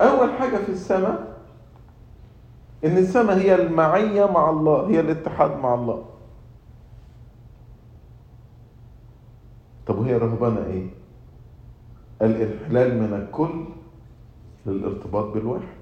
أول 0.00 0.32
حاجة 0.32 0.56
في 0.56 0.68
السماء 0.68 1.36
إن 2.84 2.96
السماء 2.98 3.36
هي 3.38 3.54
المعية 3.54 4.24
مع 4.26 4.50
الله 4.50 4.88
هي 4.90 5.00
الاتحاد 5.00 5.56
مع 5.56 5.74
الله. 5.74 6.04
طب 9.86 9.98
وهي 9.98 10.16
الرهبنه 10.16 10.66
إيه؟ 10.66 10.86
الانحلال 12.22 13.02
من 13.02 13.14
الكل 13.14 13.64
للارتباط 14.66 15.24
بالواحد. 15.24 15.76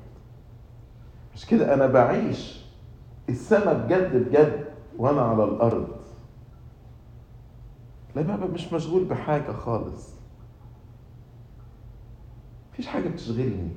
مش 1.35 1.47
كده؟ 1.47 1.75
أنا 1.75 1.87
بعيش 1.87 2.65
السماء 3.29 3.75
بجد 3.87 4.29
بجد 4.29 4.65
وأنا 4.99 5.23
على 5.23 5.45
الأرض. 5.45 5.89
لا 8.17 8.23
بقى 8.23 8.49
مش 8.49 8.73
مشغول 8.73 9.05
بحاجة 9.05 9.53
خالص. 9.53 10.15
مفيش 12.73 12.87
حاجة 12.87 13.09
بتشغلني. 13.09 13.69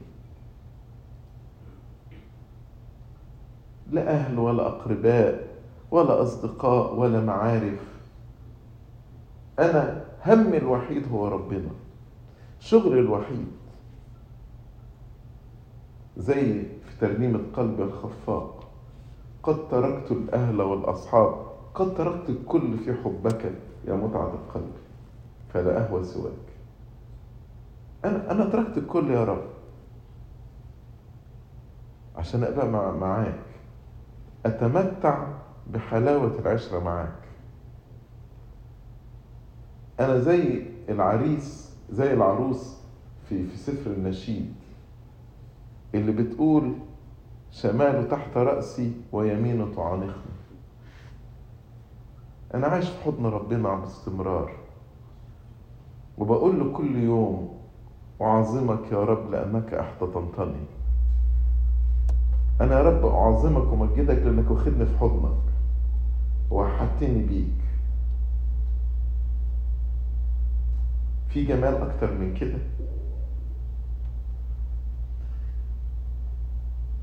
لا 3.92 4.10
أهل 4.10 4.40
ولا 4.40 4.68
أقرباء 4.68 5.48
ولا 5.92 6.22
أصدقاء 6.22 6.96
ولا 6.96 7.22
معارف. 7.22 7.80
أنا 9.60 10.06
همي 10.26 10.58
الوحيد 10.58 11.12
هو 11.12 11.28
ربنا 11.28 11.70
شغلي 12.60 13.00
الوحيد. 13.00 13.48
زي 16.18 16.62
في 16.64 17.00
ترنيمة 17.02 17.40
قلب 17.54 17.82
الخفاق 17.82 18.68
قد 19.44 19.68
تركت 19.68 20.12
الأهل 20.12 20.62
والأصحاب 20.62 21.48
قد 21.76 21.94
تركت 21.96 22.30
الكل 22.30 22.78
في 22.78 22.94
حبك 22.94 23.52
يا 23.88 23.94
متعة 23.94 24.34
القلب 24.34 24.72
فلا 25.54 25.88
أهوى 25.88 26.04
سواك. 26.04 26.32
أنا 28.06 28.32
أنا 28.32 28.46
تركت 28.46 28.78
الكل 28.78 29.12
يا 29.12 29.24
رب. 29.24 29.44
عشان 32.16 32.44
أبقى 32.44 32.68
مع 32.68 32.92
معاك. 32.92 33.47
أتمتع 34.48 35.28
بحلاوة 35.74 36.40
العشرة 36.40 36.80
معاك. 36.80 37.20
أنا 40.00 40.20
زي 40.20 40.66
العريس 40.90 41.76
زي 41.92 42.14
العروس 42.14 42.78
في 43.30 43.48
في 43.48 43.58
سفر 43.58 43.92
النشيد 43.92 44.54
اللي 45.96 46.12
بتقول 46.12 46.74
شماله 47.52 48.04
تحت 48.04 48.38
رأسي 48.38 48.94
ويمينه 49.12 49.76
تعانقني. 49.76 50.38
أنا 52.54 52.68
عايش 52.68 52.90
في 52.90 53.04
حضن 53.04 53.26
ربنا 53.26 53.76
باستمرار 53.76 54.52
وبقول 56.18 56.60
له 56.60 56.74
كل 56.74 56.96
يوم 56.96 57.58
أعظمك 58.22 58.92
يا 58.92 59.04
رب 59.04 59.32
لأنك 59.32 59.74
احتضنتني 59.74 60.66
أنا 62.62 62.76
يا 62.76 62.82
رب 62.82 63.06
أعظمك 63.06 63.72
ومجدك 63.74 64.18
لأنك 64.18 64.52
واخدني 64.52 64.86
في 64.86 64.98
حضنك. 64.98 65.38
ووحدتني 66.50 67.24
بيك. 67.24 67.58
في 71.30 71.46
جمال 71.46 71.76
أكتر 71.90 72.14
من 72.14 72.34
كده؟ 72.34 72.58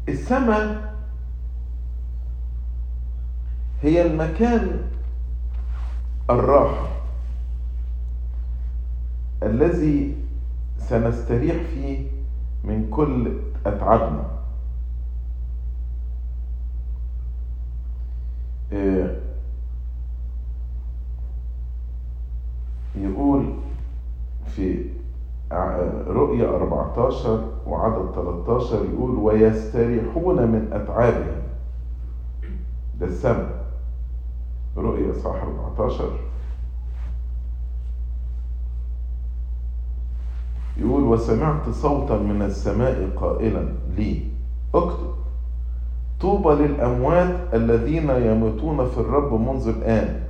السماء 0.08 0.94
هي 3.82 4.06
المكان 4.06 4.80
الراحة 6.30 6.88
الذي 9.42 10.16
سنستريح 10.78 11.56
فيه 11.74 12.06
من 12.64 12.90
كل 12.90 13.38
أتعابنا. 13.66 14.43
يقول 22.96 23.55
في 24.46 24.85
رؤيا 26.07 26.48
14 26.48 27.48
وعدد 27.66 28.11
13 28.14 28.85
يقول 28.85 29.18
ويستريحون 29.18 30.37
من 30.37 30.72
أتعابهم. 30.72 31.42
ده 33.00 33.07
السماء 33.07 33.64
رؤيا 34.77 35.12
صح 35.12 35.35
14 35.79 36.11
يقول 40.77 41.03
وسمعت 41.03 41.68
صوتا 41.68 42.18
من 42.18 42.42
السماء 42.42 43.11
قائلا 43.16 43.72
لي. 43.96 44.22
اكتب. 44.74 45.14
طوبى 46.24 46.54
للأموات 46.54 47.54
الذين 47.54 48.10
يموتون 48.10 48.87
في 48.88 48.98
الرب 48.98 49.32
منذ 49.40 49.68
الآن. 49.68 50.20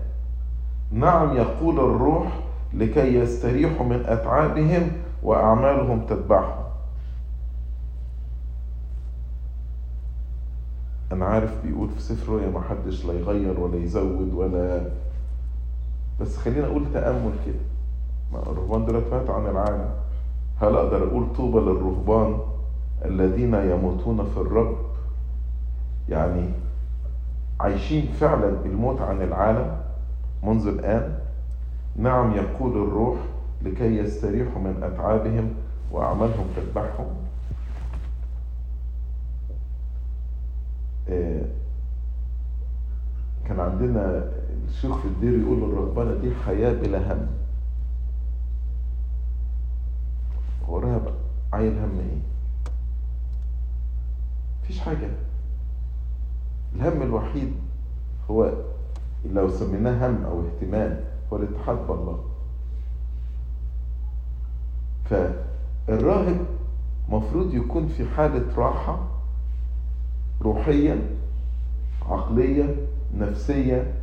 نعم 0.92 1.36
يقول 1.36 1.80
الروح 1.80 2.40
لكي 2.72 3.14
يستريحوا 3.14 3.86
من 3.86 4.02
أتعابهم 4.06 4.92
وأعمالهم 5.22 6.06
تتبعهم. 6.06 6.64
أنا 11.12 11.24
عارف 11.24 11.50
بيقول 11.64 11.88
في 11.88 12.02
سفر 12.02 12.32
رؤيا 12.32 12.50
ما 12.50 12.60
حدش 12.60 13.04
لا 13.04 13.12
يغير 13.12 13.60
ولا 13.60 13.76
يزود 13.76 14.34
ولا 14.34 14.80
بس 16.20 16.36
خلينا 16.36 16.66
أقول 16.66 16.84
تأمل 16.92 17.32
كده. 17.46 17.64
ما 18.32 18.42
الرهبان 18.42 18.86
دول 18.86 19.02
فاتوا 19.02 19.34
عن 19.34 19.46
العالم. 19.46 19.90
هل 20.60 20.76
أقدر 20.76 21.08
أقول 21.08 21.26
طوبى 21.36 21.58
للرهبان 21.58 22.38
الذين 23.04 23.54
يموتون 23.54 24.24
في 24.34 24.40
الرب؟ 24.40 24.76
يعني 26.08 26.48
عايشين 27.60 28.12
فعلا 28.12 28.48
الموت 28.64 29.00
عن 29.00 29.22
العالم 29.22 29.76
منذ 30.42 30.66
الآن. 30.66 31.18
نعم 31.96 32.32
يقول 32.34 32.88
الروح 32.88 33.18
لكي 33.62 33.98
يستريحوا 33.98 34.62
من 34.62 34.82
أتعابهم 34.82 35.54
وأعمالهم 35.92 36.46
تتبعهم 36.56 37.06
كان 43.48 43.60
عندنا 43.60 44.28
الشيخ 44.68 44.96
في 44.98 45.08
الدير 45.08 45.38
يقول 45.38 45.58
الرهبنة 45.62 46.14
دي 46.20 46.34
حياة 46.34 46.72
بلا 46.72 47.12
هم. 47.12 47.26
هو 50.68 50.78
رهب 50.78 51.14
عايل 51.52 51.78
هم 51.78 51.98
إيه؟ 51.98 52.18
مفيش 54.62 54.80
حاجة. 54.80 55.08
الهم 56.74 57.02
الوحيد 57.02 57.52
هو 58.30 58.52
لو 59.32 59.48
سميناه 59.50 60.08
هم 60.08 60.24
أو 60.24 60.42
اهتمام 60.46 61.00
هو 61.32 61.36
الاتحاد 61.36 61.86
بالله. 61.86 62.24
فالراهب 65.04 66.46
مفروض 67.08 67.54
يكون 67.54 67.88
في 67.88 68.04
حالة 68.16 68.56
راحة 68.56 68.98
روحية 70.42 71.10
عقلية 72.08 72.76
نفسية 73.14 73.94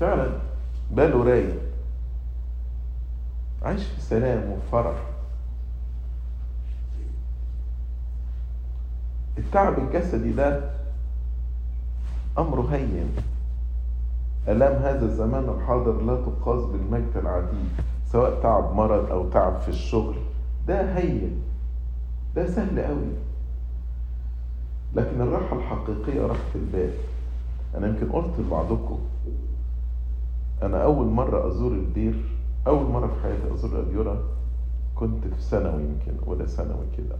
فعلا 0.00 0.32
باله 0.90 1.24
رايق 1.24 1.60
عايش 3.62 3.84
في 3.84 4.00
سلام 4.00 4.50
وفرح. 4.50 5.09
التعب 9.50 9.78
الجسدي 9.78 10.32
ده 10.32 10.70
أمره 12.38 12.68
هين. 12.72 13.10
ألام 14.48 14.82
هذا 14.82 15.04
الزمان 15.04 15.48
الحاضر 15.48 16.00
لا 16.02 16.16
تقاس 16.16 16.64
بالمجد 16.64 17.16
العديد 17.16 17.68
سواء 18.12 18.42
تعب 18.42 18.74
مرض 18.74 19.10
أو 19.10 19.28
تعب 19.28 19.56
في 19.60 19.68
الشغل. 19.68 20.14
ده 20.68 20.96
هين. 20.98 21.42
ده 22.36 22.46
سهل 22.46 22.80
قوي 22.80 23.12
لكن 24.94 25.20
الراحة 25.20 25.56
الحقيقية 25.56 26.26
راحة 26.26 26.54
البال. 26.54 26.92
أنا 27.76 27.86
يمكن 27.86 28.12
قلت 28.12 28.38
لبعضكم 28.38 28.98
أنا 30.62 30.84
أول 30.84 31.06
مرة 31.06 31.48
أزور 31.48 31.72
الدير 31.72 32.24
أول 32.66 32.90
مرة 32.90 33.06
في 33.06 33.22
حياتي 33.22 33.54
أزور 33.54 33.80
الأديرة 33.80 34.22
كنت 34.94 35.24
في 35.24 35.42
ثانوي 35.42 35.82
يمكن 35.82 36.24
أولى 36.26 36.46
ثانوي 36.46 36.86
كده. 36.96 37.16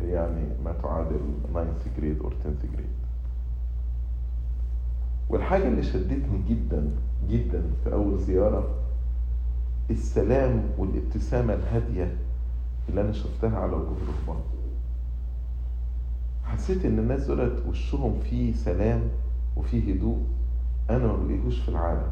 يعني 0.00 0.46
ما 0.64 0.72
تعادل 0.82 1.20
9th 1.54 2.00
grade 2.00 2.18
أو 2.22 2.30
10th 2.30 2.66
grade 2.74 2.90
والحاجة 5.28 5.68
اللي 5.68 5.82
شدتني 5.82 6.42
جدا 6.48 6.90
جدا 7.28 7.62
في 7.84 7.92
أول 7.92 8.18
زيارة 8.18 8.68
السلام 9.90 10.64
والابتسامة 10.78 11.54
الهادية 11.54 12.16
اللي 12.88 13.00
أنا 13.00 13.12
شفتها 13.12 13.58
على 13.58 13.72
وجوه 13.72 13.96
الرهبان 14.02 14.42
حسيت 16.44 16.84
إن 16.84 16.98
الناس 16.98 17.26
دولت 17.26 17.66
وشهم 17.66 18.20
فيه 18.20 18.54
سلام 18.54 19.00
وفيه 19.56 19.94
هدوء 19.94 20.18
أنا 20.90 21.06
ما 21.06 21.16
بلاقيهوش 21.16 21.60
في 21.60 21.68
العالم. 21.68 22.08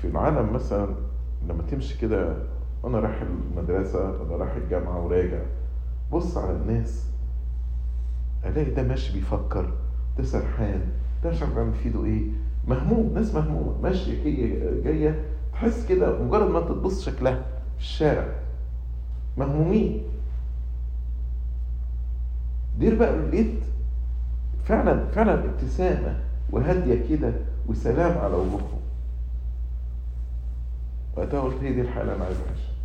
في 0.00 0.06
العالم 0.08 0.52
مثلا 0.52 0.94
لما 1.48 1.62
تمشي 1.70 1.98
كده 1.98 2.36
وأنا 2.86 2.98
رايح 2.98 3.22
المدرسة 3.22 4.10
ولا 4.22 4.36
رايح 4.36 4.56
الجامعة 4.56 5.04
وراجع. 5.04 5.38
بص 6.12 6.36
على 6.38 6.56
الناس 6.56 7.04
ألاقي 8.44 8.70
ده 8.70 8.82
ماشي 8.82 9.12
بيفكر 9.12 9.72
ده 10.18 10.24
سرحان 10.24 10.80
ده 11.24 11.30
مش 11.30 11.42
عارف 11.42 11.54
بيعمل 11.54 11.74
في 11.74 12.04
إيه. 12.04 12.22
مهموم 12.68 13.14
ناس 13.14 13.34
مهمومة 13.34 13.78
ماشية 13.82 14.24
جاية 14.24 14.82
جاية. 14.82 15.24
تحس 15.52 15.86
كده 15.88 16.22
مجرد 16.22 16.50
ما 16.50 16.60
تبص 16.60 17.04
شكلها 17.04 17.34
في 17.76 17.82
الشارع. 17.82 18.28
مهمومين. 19.36 20.02
دير 22.78 22.98
بقى 22.98 23.16
لقيت 23.16 23.60
فعلا 24.64 25.06
فعلا 25.06 25.44
ابتسامة 25.44 26.20
وهادية 26.52 27.16
كده 27.16 27.32
وسلام 27.68 28.18
على 28.18 28.34
وجوههم 28.34 28.80
وقتها 31.16 31.40
قلت 31.40 31.62
هي 31.62 31.72
دي 31.72 31.80
الحالة 31.80 32.02
اللي 32.02 32.16
أنا 32.16 32.24
عايز 32.24 32.36
أعيشها. 32.48 32.75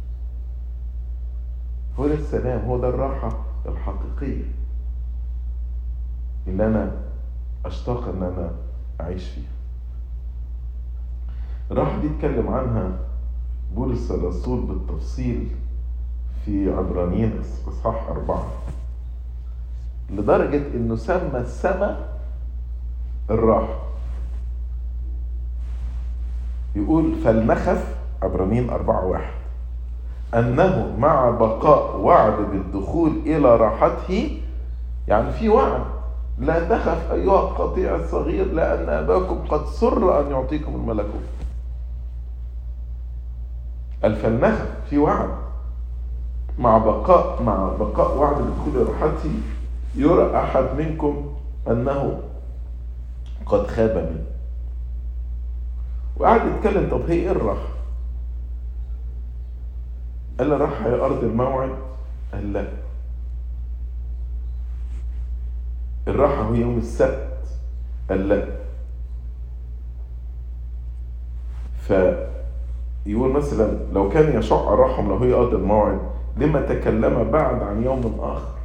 هو 2.01 2.07
ده 2.07 2.13
السلام 2.13 2.65
هو 2.65 2.77
ده 2.77 2.89
الراحة 2.89 3.29
الحقيقية. 3.65 4.43
اللي 6.47 6.67
أنا 6.67 6.91
أشتاق 7.65 8.07
إن 8.07 8.23
أنا 8.23 8.51
أعيش 9.01 9.29
فيها. 9.29 9.51
الراحة 11.71 12.01
دي 12.01 12.07
اتكلم 12.07 12.47
عنها 12.47 12.91
بولس 13.75 14.11
الرسول 14.11 14.65
بالتفصيل 14.65 15.51
في 16.45 16.71
عبرانيين 16.71 17.39
إصحاح 17.67 18.07
أربعة. 18.09 18.45
لدرجة 20.09 20.75
إنه 20.75 20.95
سمى 20.95 21.37
السماء 21.37 22.19
الراحة. 23.29 23.79
يقول 26.75 27.15
فلنخف 27.15 27.95
عبرانيين 28.21 28.69
أربعة 28.69 29.05
واحد. 29.05 29.40
أنه 30.33 30.95
مع 30.99 31.29
بقاء 31.29 31.97
وعد 31.97 32.33
بالدخول 32.51 33.11
إلى 33.25 33.55
راحته 33.55 34.41
يعني 35.07 35.31
في 35.31 35.49
وعد. 35.49 35.81
لا 36.37 36.69
تخف 36.69 37.11
أيها 37.11 37.39
القطيع 37.39 37.95
الصغير 37.95 38.45
لأن 38.53 38.89
أباكم 38.89 39.39
قد 39.49 39.65
سر 39.65 40.19
أن 40.19 40.31
يعطيكم 40.31 40.75
الملكوت. 40.75 41.21
الفلنخة 44.03 44.65
في 44.89 44.97
وعد. 44.97 45.29
مع 46.59 46.77
بقاء 46.77 47.43
مع 47.43 47.71
بقاء 47.79 48.17
وعد 48.17 48.35
بدخول 48.35 48.87
راحته 48.89 49.31
يرى 49.95 50.37
أحد 50.37 50.65
منكم 50.77 51.33
أنه 51.67 52.19
قد 53.45 53.67
خاب 53.67 53.95
منه. 53.97 54.25
وقعد 56.17 56.41
يتكلم 56.45 56.89
طب 56.91 57.09
هي 57.09 57.13
إيه 57.15 57.31
الراحة؟ 57.31 57.80
قال 60.41 60.49
له 60.49 60.55
الراحة 60.55 60.85
هي 60.85 60.93
أرض 60.93 61.23
الموعد؟ 61.23 61.69
قال 62.33 62.53
لا. 62.53 62.67
الراحة 66.07 66.41
هو 66.41 66.53
يوم 66.53 66.77
السبت. 66.77 67.37
قال 68.09 68.29
لا. 68.29 68.47
فيقول 71.87 73.31
مثلا 73.31 73.77
لو 73.93 74.09
كان 74.09 74.39
يشع 74.39 74.73
الرحم 74.73 75.09
لو 75.09 75.17
هي 75.17 75.33
أرض 75.33 75.53
الموعد 75.53 75.99
لما 76.37 76.61
تكلم 76.61 77.31
بعد 77.31 77.61
عن 77.61 77.83
يوم 77.83 78.19
آخر. 78.19 78.57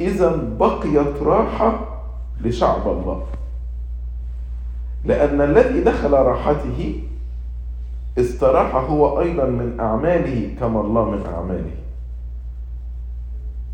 إذا 0.00 0.36
بقيت 0.58 1.22
راحة 1.22 2.02
لشعب 2.40 2.88
الله. 2.88 3.26
لأن 5.04 5.40
الذي 5.40 5.80
دخل 5.80 6.12
راحته 6.12 7.02
استراح 8.18 8.74
هو 8.74 9.20
أيضا 9.20 9.46
من 9.46 9.80
أعماله 9.80 10.54
كما 10.60 10.80
الله 10.80 11.10
من 11.10 11.26
أعماله. 11.26 11.76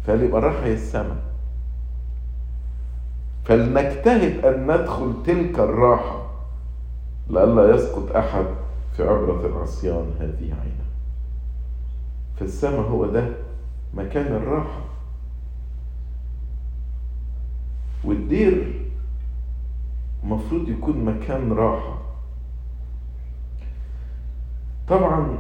فليبقى 0.07 0.38
الراحة 0.38 0.64
هي 0.64 0.72
السماء 0.74 1.16
فلنجتهد 3.44 4.44
أن 4.44 4.70
ندخل 4.70 5.14
تلك 5.27 5.59
الراحة 5.59 6.31
لئلا 7.31 7.74
يسقط 7.74 8.16
أحد 8.16 8.44
في 8.96 9.03
عبرة 9.03 9.46
العصيان 9.46 10.11
هذه 10.20 10.42
عينه. 10.42 10.85
فالسماء 12.40 12.81
هو 12.81 13.07
ده 13.07 13.29
مكان 13.94 14.27
الراحة. 14.27 14.81
والدير 18.05 18.85
المفروض 20.24 20.68
يكون 20.68 21.05
مكان 21.05 21.53
راحة. 21.53 21.97
طبعا 24.88 25.38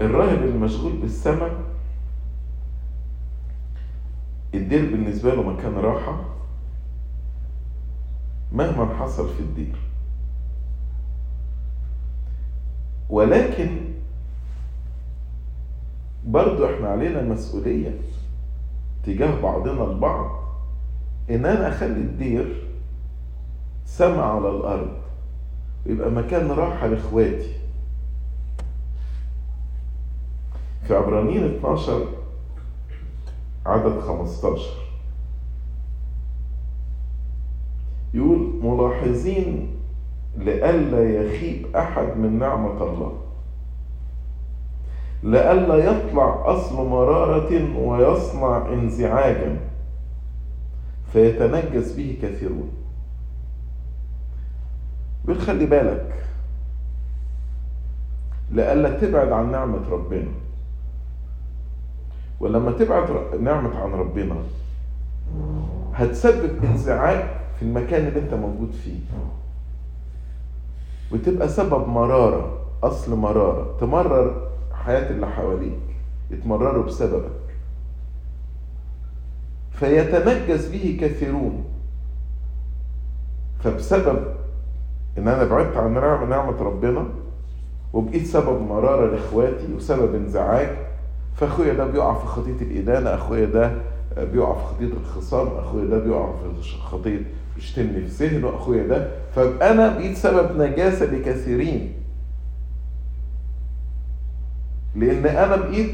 الراهب 0.00 0.42
المشغول 0.42 0.92
بالسماء 0.92 1.52
الدير 4.54 4.90
بالنسبة 4.90 5.34
له 5.34 5.42
مكان 5.42 5.74
راحة 5.74 6.20
مهما 8.52 8.94
حصل 8.94 9.28
في 9.34 9.40
الدير. 9.40 9.76
ولكن 13.10 13.78
برضو 16.26 16.66
إحنا 16.74 16.88
علينا 16.88 17.22
مسؤولية 17.22 18.00
تجاه 19.04 19.40
بعضنا 19.40 19.84
البعض 19.84 20.30
إن 21.30 21.46
أنا 21.46 21.68
أخلي 21.68 22.00
الدير 22.00 22.68
سما 23.84 24.22
على 24.22 24.48
الأرض. 24.48 25.07
ويبقى 25.88 26.10
مكان 26.10 26.50
راحة 26.50 26.86
لإخواتي. 26.86 27.52
في 30.86 30.94
عبرانيين 30.96 31.44
12 31.44 32.04
عدد 33.66 34.00
15 34.00 34.60
يقول 38.14 38.60
ملاحظين 38.62 39.68
لئلا 40.36 41.10
يخيب 41.10 41.76
أحد 41.76 42.16
من 42.16 42.38
نعمة 42.38 42.82
الله. 42.82 43.12
لئلا 45.22 45.74
يطلع 45.74 46.42
أصل 46.46 46.88
مرارة 46.88 47.78
ويصنع 47.78 48.72
انزعاجا. 48.72 49.60
فيتنجس 51.12 51.92
به 51.92 52.18
كثيرون. 52.22 52.70
بيقول 55.28 55.42
خلي 55.42 55.66
بالك 55.66 56.14
لئلا 58.50 58.98
تبعد 59.00 59.32
عن 59.32 59.52
نعمة 59.52 59.90
ربنا. 59.90 60.30
ولما 62.40 62.72
تبعد 62.72 63.10
نعمة 63.40 63.78
عن 63.78 63.92
ربنا 63.92 64.34
هتسبب 65.94 66.64
انزعاج 66.64 67.24
في 67.56 67.62
المكان 67.62 68.06
اللي 68.06 68.20
انت 68.20 68.34
موجود 68.34 68.72
فيه. 68.72 68.98
وتبقى 71.12 71.48
سبب 71.48 71.88
مرارة 71.88 72.66
أصل 72.82 73.16
مرارة. 73.16 73.76
تمرر 73.80 74.50
حياة 74.72 75.10
اللي 75.10 75.26
حواليك 75.26 75.78
يتمرروا 76.30 76.84
بسببك. 76.84 77.30
فيتنجس 79.72 80.68
به 80.68 80.98
كثيرون. 81.00 81.64
فبسبب 83.60 84.37
إن 85.18 85.28
أنا 85.28 85.44
بعدت 85.44 85.76
عن 85.76 85.94
نعمة 86.30 86.62
ربنا 86.62 87.06
وبقيت 87.92 88.26
سبب 88.26 88.62
مرارة 88.62 89.10
لإخواتي 89.10 89.74
وسبب 89.76 90.14
انزعاج 90.14 90.68
فأخويا 91.36 91.72
ده 91.74 91.86
بيقع 91.86 92.14
في 92.18 92.26
خطية 92.26 92.60
الإدانة 92.62 93.14
أخويا 93.14 93.44
ده 93.46 93.72
بيقع 94.16 94.52
في 94.54 94.64
خطية 94.64 94.92
الخصام 94.92 95.46
أخويا 95.46 95.84
ده 95.84 95.98
بيقع 95.98 96.32
في 96.62 96.78
خطية 96.78 97.20
بيشتمني 97.56 98.06
في 98.06 98.26
ذهنه 98.26 98.48
أخويا 98.56 98.86
ده 98.86 99.08
فابقى 99.34 99.72
أنا 99.72 99.88
بقيت 99.98 100.16
سبب 100.16 100.60
نجاسة 100.60 101.06
لكثيرين. 101.06 101.92
لأن 104.94 105.26
أنا 105.26 105.56
بقيت 105.56 105.90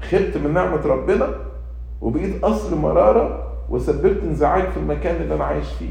خبت 0.00 0.36
من 0.36 0.52
نعمة 0.54 0.86
ربنا 0.86 1.28
وبقيت 2.00 2.44
أصل 2.44 2.76
مرارة 2.78 3.52
وسببت 3.70 4.22
انزعاج 4.22 4.68
في 4.68 4.76
المكان 4.76 5.22
اللي 5.22 5.34
أنا 5.34 5.44
عايش 5.44 5.66
فيه. 5.72 5.90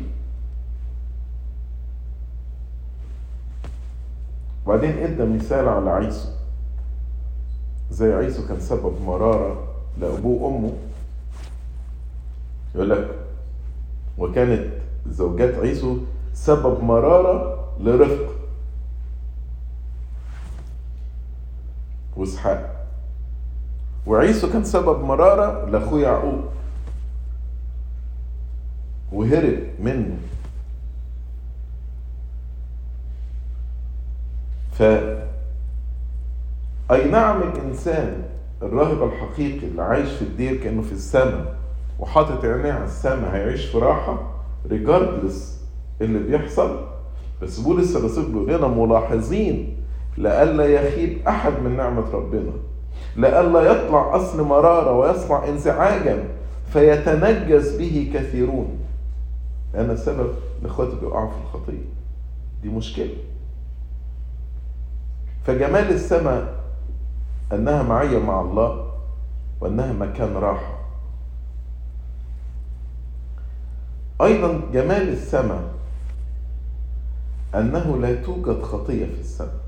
وبعدين 4.69 4.97
إدى 4.97 5.25
مثال 5.25 5.67
على 5.67 5.89
عيسو. 5.89 6.29
زي 7.91 8.13
عيسو 8.13 8.47
كان 8.47 8.60
سبب 8.60 9.01
مرارة 9.01 9.67
لأبوه 9.97 10.41
وأمه. 10.41 10.73
يقول 12.75 12.89
لك 12.89 13.10
وكانت 14.17 14.73
زوجات 15.10 15.55
عيسو 15.55 15.97
سبب 16.34 16.84
مرارة 16.84 17.67
لرفق. 17.79 18.29
وإسحاق. 22.17 22.88
وعيسو 24.08 24.51
كان 24.51 24.63
سبب 24.63 25.03
مرارة 25.03 25.65
لأخوه 25.65 25.99
يعقوب. 25.99 26.43
وهرب 29.12 29.60
منه. 29.79 30.17
ف 34.79 34.83
أي 36.91 37.09
نعم 37.11 37.41
الإنسان 37.41 38.23
الراهب 38.61 39.03
الحقيقي 39.03 39.67
اللي 39.67 39.81
عايش 39.81 40.09
في 40.09 40.21
الدير 40.21 40.55
كأنه 40.55 40.81
في 40.81 40.91
السماء 40.91 41.55
وحاطط 41.99 42.45
عينيه 42.45 42.71
على 42.71 42.85
السماء 42.85 43.35
هيعيش 43.35 43.65
في 43.65 43.77
راحة 43.77 44.31
ريجاردلس 44.69 45.61
اللي 46.01 46.19
بيحصل. 46.19 46.79
بس 47.41 47.59
بولس 47.59 47.95
الرسول 47.95 48.25
بيقول 48.25 48.53
لنا 48.53 48.67
ملاحظين 48.67 49.77
لئلا 50.17 50.65
يخيب 50.65 51.27
أحد 51.27 51.53
من 51.63 51.77
نعمة 51.77 52.11
ربنا. 52.13 52.51
لئلا 53.17 53.61
يطلع 53.61 54.15
أصل 54.15 54.43
مرارة 54.43 54.91
ويصنع 54.91 55.47
انزعاجا 55.47 56.23
فيتنجس 56.73 57.75
به 57.75 58.11
كثيرون. 58.13 58.79
أنا 59.75 59.95
سبب 59.95 60.29
لإخواتي 60.63 60.95
بيقعوا 61.01 61.29
في 61.29 61.37
الخطية. 61.43 61.85
دي 62.63 62.69
مشكلة. 62.69 63.13
فجمال 65.43 65.89
السماء 65.91 66.63
أنها 67.54 67.84
معية 67.84 68.17
مع 68.19 68.41
الله 68.41 68.91
وأنها 69.62 69.93
مكان 69.93 70.34
راحة 70.34 70.80
أيضا 74.21 74.62
جمال 74.73 75.10
السماء 75.10 75.63
أنه 77.56 77.97
لا 77.97 78.15
توجد 78.21 78.62
خطية 78.62 79.06
في 79.06 79.19
السماء. 79.19 79.60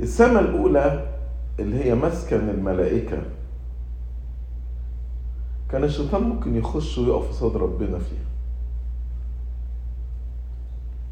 السماء 0.00 0.42
الأولى 0.42 1.06
اللي 1.58 1.84
هي 1.84 1.94
مسكن 1.94 2.48
الملائكة. 2.48 3.18
كان 5.70 5.84
الشيطان 5.84 6.22
ممكن 6.22 6.56
يخش 6.56 6.98
ويقف 6.98 7.28
قصاد 7.28 7.56
ربنا 7.56 7.98
فيها. 7.98 8.35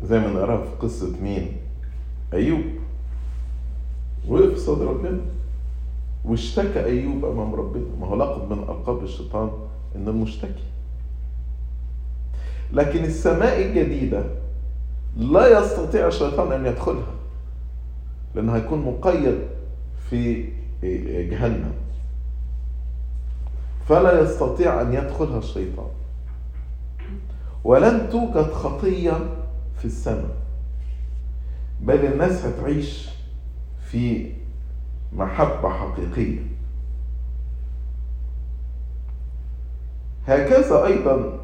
زي 0.02 0.18
ما 0.18 0.26
نقراها 0.32 0.64
في 0.64 0.70
قصة 0.80 1.12
مين؟ 1.22 1.56
أيوب. 2.32 2.60
وقف 4.28 4.54
قصاد 4.54 4.82
ربنا. 4.82 5.18
واشتكى 6.24 6.84
أيوب 6.84 7.24
أمام 7.24 7.54
ربنا. 7.54 7.84
ما 8.00 8.06
هو 8.06 8.16
لقب 8.16 8.52
من 8.52 8.58
ألقاب 8.58 9.02
الشيطان 9.02 9.50
إنه 9.96 10.10
المشتكي 10.10 10.64
لكن 12.72 13.04
السماء 13.04 13.62
الجديدة 13.62 14.24
لا 15.16 15.60
يستطيع 15.60 16.06
الشيطان 16.06 16.52
أن 16.52 16.66
يدخلها 16.66 17.14
لأنه 18.34 18.56
هيكون 18.56 18.78
مقيد 18.78 19.38
في 20.10 20.48
جهنم. 21.30 21.72
فلا 23.88 24.20
يستطيع 24.20 24.80
أن 24.80 24.94
يدخلها 24.94 25.38
الشيطان. 25.38 25.88
ولن 27.64 28.08
توجد 28.10 28.52
خطية 28.52 29.12
في 29.78 29.84
السماء. 29.84 30.36
بل 31.80 32.04
الناس 32.04 32.44
هتعيش 32.44 33.08
في 33.90 34.32
محبة 35.12 35.68
حقيقية. 35.68 36.40
هكذا 40.28 40.84
أيضا 40.86 41.40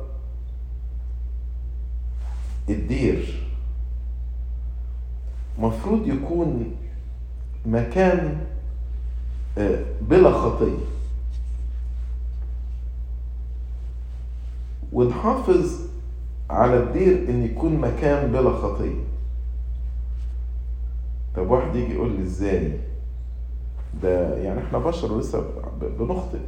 الدير. 2.68 3.46
مفروض 5.58 6.06
يكون 6.06 6.76
مكان 7.66 8.46
بلا 10.00 10.32
خطية. 10.32 10.84
ونحافظ 14.92 15.89
على 16.50 16.76
الدير 16.76 17.28
إن 17.28 17.44
يكون 17.44 17.76
مكان 17.76 18.32
بلا 18.32 18.50
خطية. 18.50 19.04
طب 21.36 21.50
واحد 21.50 21.76
يجي 21.76 21.94
يقول 21.94 22.12
لي 22.12 22.22
إزاي؟ 22.22 22.72
ده 24.02 24.36
يعني 24.38 24.60
إحنا 24.60 24.78
بشر 24.78 25.18
لسه 25.18 25.44
بنخطئ. 25.98 26.38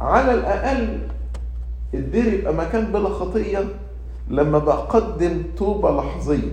على 0.00 0.34
الأقل 0.34 1.08
الدير 1.94 2.32
يبقى 2.34 2.54
مكان 2.54 2.92
بلا 2.92 3.08
خطية 3.08 3.64
لما 4.28 4.58
بقدم 4.58 5.42
توبة 5.56 5.90
لحظية. 5.90 6.52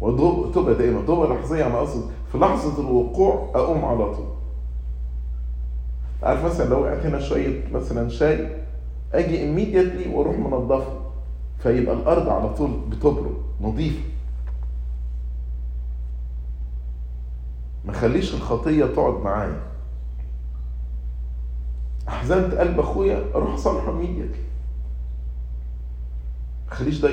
وتوبة 0.00 0.72
دائما 0.72 1.06
توبة 1.06 1.34
لحظية 1.34 1.66
أنا 1.66 1.78
أقصد 1.78 2.10
في 2.32 2.38
لحظة 2.38 2.80
الوقوع 2.80 3.50
أقوم 3.54 3.84
على 3.84 4.14
طول. 4.14 4.26
عارف 6.22 6.44
مثلا 6.44 6.68
لو 6.68 6.80
وقعت 6.82 7.06
هنا 7.06 7.20
شوية 7.20 7.68
مثلا 7.72 8.08
شاي 8.08 8.63
أجي 9.18 9.38
immediately 9.54 10.06
وأروح 10.14 10.36
منضفه 10.36 11.00
فيبقى 11.58 11.94
الأرض 11.94 12.28
على 12.28 12.54
طول 12.54 12.70
بتبرد 12.90 13.34
نظيفة. 13.60 14.02
ما 17.84 17.92
خليش 17.92 18.34
الخطية 18.34 18.84
تقعد 18.84 19.14
معايا. 19.22 19.60
أحزنت 22.08 22.54
قلب 22.54 22.80
أخويا 22.80 23.24
أروح 23.34 23.54
أصالحه 23.54 24.00
immediately. 24.02 24.44
خليش 26.70 27.00
ده 27.00 27.10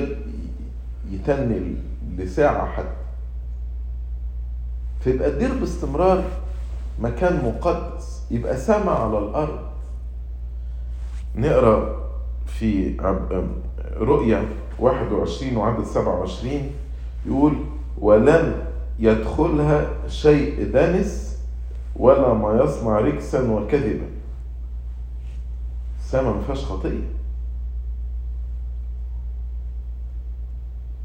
يتني 1.11 1.75
لساعة 2.17 2.65
حتى. 2.65 2.95
فيبقى 4.99 5.29
الدير 5.29 5.53
باستمرار 5.59 6.23
مكان 6.99 7.45
مقدس 7.45 8.21
يبقى 8.31 8.57
سما 8.57 8.91
على 8.91 9.17
الأرض. 9.17 9.70
نقرأ 11.35 12.01
في 12.45 12.97
رؤيا 13.97 14.45
21 14.79 15.57
وعدد 15.57 15.83
27 15.85 16.71
يقول 17.25 17.53
ولن 17.97 18.65
يدخلها 18.99 20.07
شيء 20.07 20.71
دنس 20.73 21.39
ولا 21.95 22.33
ما 22.33 22.63
يصنع 22.63 22.99
ركسا 22.99 23.51
وكذبا. 23.51 24.05
السما 25.99 26.31
ما 26.33 26.41
فيهاش 26.41 26.65
خطية. 26.65 27.03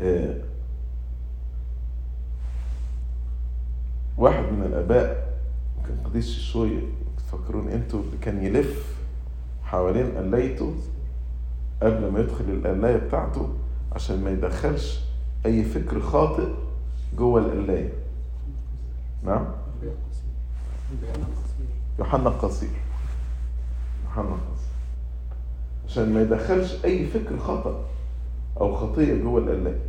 آه 0.00 0.34
واحد 4.18 4.42
من 4.52 4.62
الآباء 4.66 5.36
كان 5.86 5.96
قديس 6.04 6.28
الشوية 6.28 6.80
تفكرون 7.18 7.68
أنتوا 7.68 8.00
اللي 8.00 8.16
كان 8.22 8.42
يلف 8.42 8.95
حوالين 9.66 10.16
قلايته 10.16 10.74
قبل 11.82 12.12
ما 12.12 12.20
يدخل 12.20 12.44
القلاية 12.44 12.96
بتاعته 12.96 13.48
عشان 13.92 14.24
ما 14.24 14.30
يدخلش 14.30 15.00
أي 15.46 15.64
فكر 15.64 16.00
خاطئ 16.00 16.48
جوه 17.16 17.40
القلاية. 17.40 17.92
نعم؟ 19.24 19.46
يوحنا 21.98 22.28
القصير. 22.28 22.68
يوحنا 24.04 24.22
القصير. 24.22 24.72
عشان 25.88 26.14
ما 26.14 26.22
يدخلش 26.22 26.84
أي 26.84 27.06
فكر 27.06 27.38
خطأ 27.38 27.84
أو 28.60 28.76
خطية 28.76 29.22
جوه 29.22 29.40
القلاية. 29.40 29.80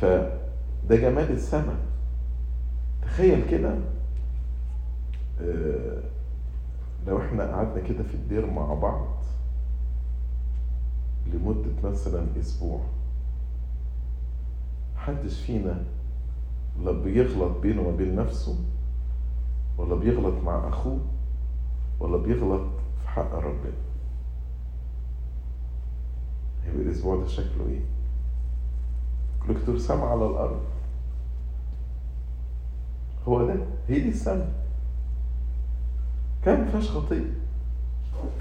فده 0.00 0.96
جمال 0.96 1.30
السماء. 1.32 1.76
تخيل 3.08 3.50
كده 3.50 3.78
آه، 5.40 6.02
لو 7.06 7.18
إحنا 7.20 7.54
قعدنا 7.54 7.80
كده 7.88 8.02
في 8.02 8.14
الدير 8.14 8.46
مع 8.50 8.74
بعض 8.74 9.06
لمدة 11.26 11.90
مثلا 11.90 12.26
أسبوع 12.40 12.80
محدش 14.96 15.40
فينا 15.40 15.84
لا 16.84 16.92
بيغلط 16.92 17.58
بينه 17.60 17.82
وبين 17.82 18.16
نفسه 18.16 18.56
ولا 19.78 19.94
بيغلط 19.94 20.34
مع 20.44 20.68
أخوه 20.68 21.00
ولا 22.00 22.16
بيغلط 22.16 22.66
في 23.02 23.08
حق 23.08 23.34
ربنا 23.34 23.72
هيبقى 26.64 26.82
الأسبوع 26.82 27.16
ده 27.16 27.26
شكله 27.26 27.66
إيه؟ 27.68 27.80
كوليكتور 29.46 29.78
سما 29.78 30.04
على 30.06 30.26
الأرض 30.26 30.60
هو 33.28 33.46
ده 33.46 33.54
هي 33.88 34.00
دي 34.00 34.08
السما 34.08 34.48
كان 36.44 36.64
مفيهاش 36.64 36.90
خطية 36.90 37.30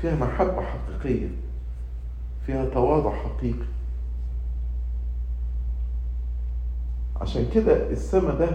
فيها 0.01 0.15
محبة 0.15 0.61
حقيقية. 0.61 1.27
فيها 2.45 2.65
تواضع 2.65 3.11
حقيقي. 3.15 3.65
عشان 7.21 7.49
كده 7.53 7.89
السما 7.89 8.33
ده 8.33 8.49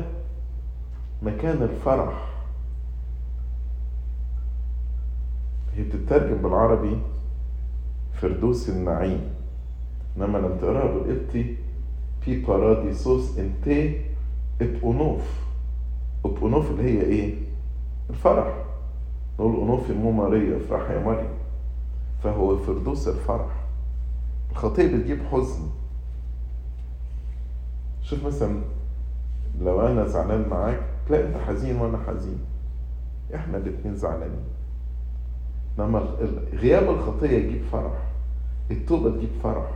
مكان 1.23 1.63
الفرح. 1.63 2.29
هي 5.77 5.83
بتترجم 5.83 6.43
بالعربي 6.43 6.99
فردوس 8.15 8.69
النعيم. 8.69 9.35
إنما 10.17 10.39
لما 10.39 10.57
تقرأها 10.57 10.93
بالقبطي 10.99 11.57
في 12.21 12.41
باراديسوس 12.41 13.39
انتي 13.39 14.01
ات 14.61 14.83
اونوف 14.83 15.23
ات 16.25 16.39
اونوف 16.43 16.71
اللي 16.71 16.83
هي 16.83 17.03
إيه 17.03 17.35
الفرح 18.11 18.55
نقول 19.39 19.55
اونوف 19.57 19.91
مو 19.91 20.11
ماريا 20.11 20.57
افرح 20.57 20.91
يا 20.91 20.99
مريم 21.05 21.29
فهو 22.23 22.57
فردوس 22.59 23.09
الفرح 23.09 23.65
الخطية 24.51 24.97
بتجيب 24.97 25.19
حزن 25.33 25.63
شوف 28.03 28.27
مثلا 28.27 28.61
لو 29.61 29.87
أنا 29.87 30.07
زعلان 30.07 30.49
معاك 30.49 30.81
تلاقي 31.09 31.27
انت 31.27 31.37
حزين 31.37 31.77
وأنا 31.77 31.99
حزين 32.07 32.39
إحنا 33.35 33.57
الاتنين 33.59 33.97
زعلانين 33.97 34.45
لما 35.79 35.99
غياب 36.53 36.91
الخطية 36.91 37.39
يجيب 37.39 37.63
فرح 37.73 38.03
التوبة 38.71 39.11
تجيب 39.11 39.31
فرح 39.43 39.71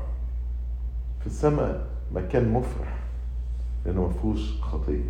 في 1.21 1.27
السماء 1.27 1.87
مكان 2.15 2.53
مفرح 2.53 2.99
لأنه 3.87 4.07
مفهوش 4.07 4.61
خطية 4.63 5.05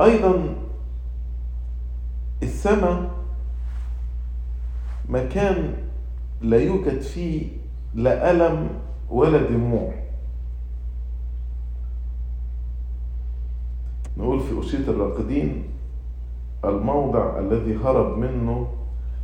أيضا 0.00 0.54
السماء 2.42 3.10
مكان 5.08 5.74
لا 6.42 6.56
يوجد 6.56 7.00
فيه 7.00 7.46
لا 7.94 8.30
ألم 8.30 8.68
ولا 9.10 9.38
دموع 9.50 9.92
نقول 14.16 14.40
في 14.40 14.60
أشية 14.60 14.90
الراقدين 14.90 15.64
الموضع 16.64 17.38
الذي 17.38 17.76
هرب 17.76 18.18
منه 18.18 18.66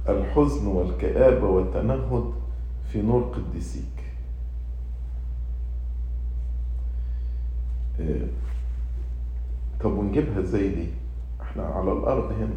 الحزن 0.08 0.66
والكآبة 0.66 1.46
والتنهد 1.46 2.32
في 2.92 3.02
نور 3.02 3.22
قديسيك 3.22 3.84
إيه. 8.00 8.26
طب 9.84 9.90
ونجيبها 9.98 10.40
إزاي 10.40 10.68
دي؟ 10.68 10.88
إحنا 11.42 11.62
على 11.62 11.92
الأرض 11.92 12.32
هنا. 12.32 12.54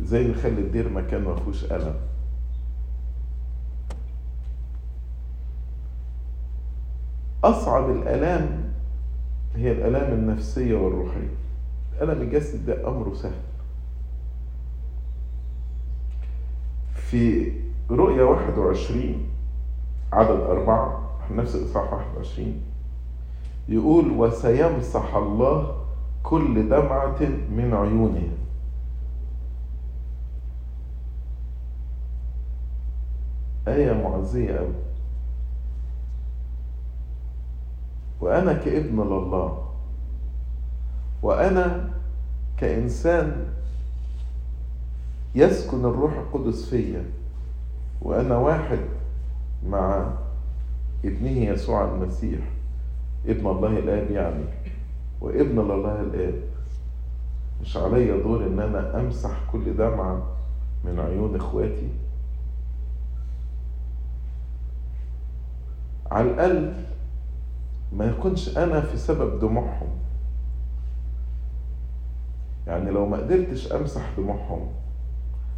إزاي 0.00 0.28
نخلي 0.28 0.60
الدير 0.60 0.88
مكان 0.88 1.24
ما 1.24 1.34
فيهوش 1.34 1.64
ألم؟ 1.64 1.94
أصعب 7.44 7.90
الألام 7.90 8.72
هي 9.56 9.72
الألام 9.72 10.12
النفسية 10.12 10.74
والروحية. 10.76 11.34
الألم 11.96 12.22
الجسد 12.22 12.66
ده 12.66 12.88
أمره 12.88 13.14
سهل. 13.14 13.40
في 16.94 17.52
رؤيا 17.90 18.22
21 18.22 19.26
عدد 20.12 20.40
أربعة 20.40 21.10
نفس 21.34 21.54
الإصحاح 21.54 21.92
21 21.92 22.62
يقول 23.68 24.10
وسيمسح 24.10 25.14
الله 25.14 25.79
كل 26.22 26.68
دمعة 26.68 27.20
من 27.56 27.74
عيونهم 27.74 28.36
آية 33.68 33.92
معزية 33.92 34.58
أوي 34.58 34.74
وأنا 38.20 38.52
كابن 38.52 39.00
لله. 39.00 39.66
وأنا 41.22 41.90
كإنسان 42.58 43.46
يسكن 45.34 45.84
الروح 45.84 46.12
القدس 46.12 46.70
فيا. 46.70 47.04
وأنا 48.02 48.36
واحد 48.36 48.78
مع 49.66 50.10
ابنه 51.04 51.30
يسوع 51.30 51.84
المسيح. 51.84 52.40
ابن 53.26 53.46
الله 53.46 53.68
الآب 53.78 54.10
يعني 54.10 54.44
وابن 55.20 55.58
الله 55.58 56.00
الآب. 56.00 56.34
مش 57.62 57.76
عليا 57.76 58.22
دور 58.22 58.46
إن 58.46 58.60
أنا 58.60 59.00
أمسح 59.00 59.30
كل 59.52 59.76
دمعة 59.76 60.22
من 60.84 61.00
عيون 61.00 61.36
إخواتي؟ 61.36 61.88
على 66.10 66.30
الأقل 66.30 66.72
ما 67.92 68.04
يكونش 68.04 68.58
أنا 68.58 68.80
في 68.80 68.96
سبب 68.96 69.40
دموعهم. 69.40 69.88
يعني 72.66 72.90
لو 72.90 73.06
ما 73.06 73.16
قدرتش 73.16 73.72
أمسح 73.72 74.10
دموعهم 74.18 74.66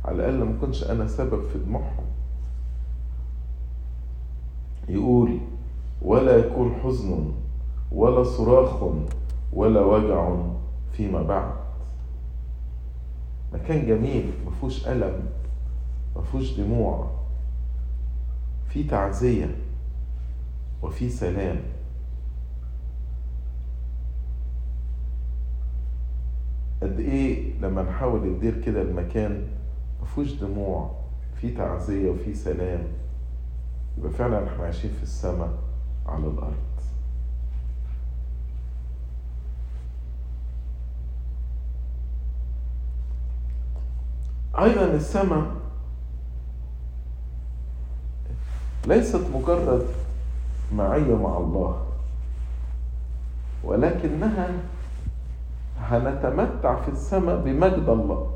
على 0.05 0.17
الأقل 0.17 0.45
ما 0.45 0.61
كنتش 0.61 0.91
أنا 0.91 1.07
سبب 1.07 1.43
في 1.53 1.59
دموعهم. 1.59 2.05
يقول 4.89 5.39
ولا 6.03 6.37
يكون 6.37 6.75
حزن 6.85 7.33
ولا 7.93 8.25
صراخ 8.25 8.83
ولا 9.53 9.81
وجع 9.81 10.37
فيما 10.93 11.23
بعد. 11.23 11.53
مكان 13.53 13.87
جميل 13.87 14.33
مفهوش 14.47 14.89
ألم 14.89 15.27
مفهوش 16.17 16.57
دموع. 16.61 17.11
في 18.69 18.85
تعزية 18.85 19.57
وفي 20.83 21.09
سلام. 21.11 21.61
قد 26.83 27.01
إيه 27.01 27.53
لما 27.61 27.83
نحاول 27.83 28.29
ندير 28.29 28.61
كده 28.63 28.83
المكان 28.83 29.47
مفهوش 30.03 30.33
دموع 30.33 30.91
في 31.41 31.51
تعزية 31.51 32.11
وفي 32.11 32.35
سلام 32.35 32.83
يبقى 33.99 34.11
فعلا 34.11 34.49
إحنا 34.49 34.65
عايشين 34.65 34.91
في 34.91 35.03
السماء 35.03 35.51
على 36.07 36.27
الأرض. 36.27 36.72
أيضا 44.59 44.85
السماء 44.85 45.47
ليست 48.87 49.25
مجرد 49.35 49.87
معية 50.77 51.15
مع 51.15 51.37
الله 51.37 51.83
ولكنها 53.65 54.51
هنتمتع 55.79 56.83
في 56.83 56.89
السماء 56.89 57.43
بمجد 57.45 57.89
الله. 57.89 58.31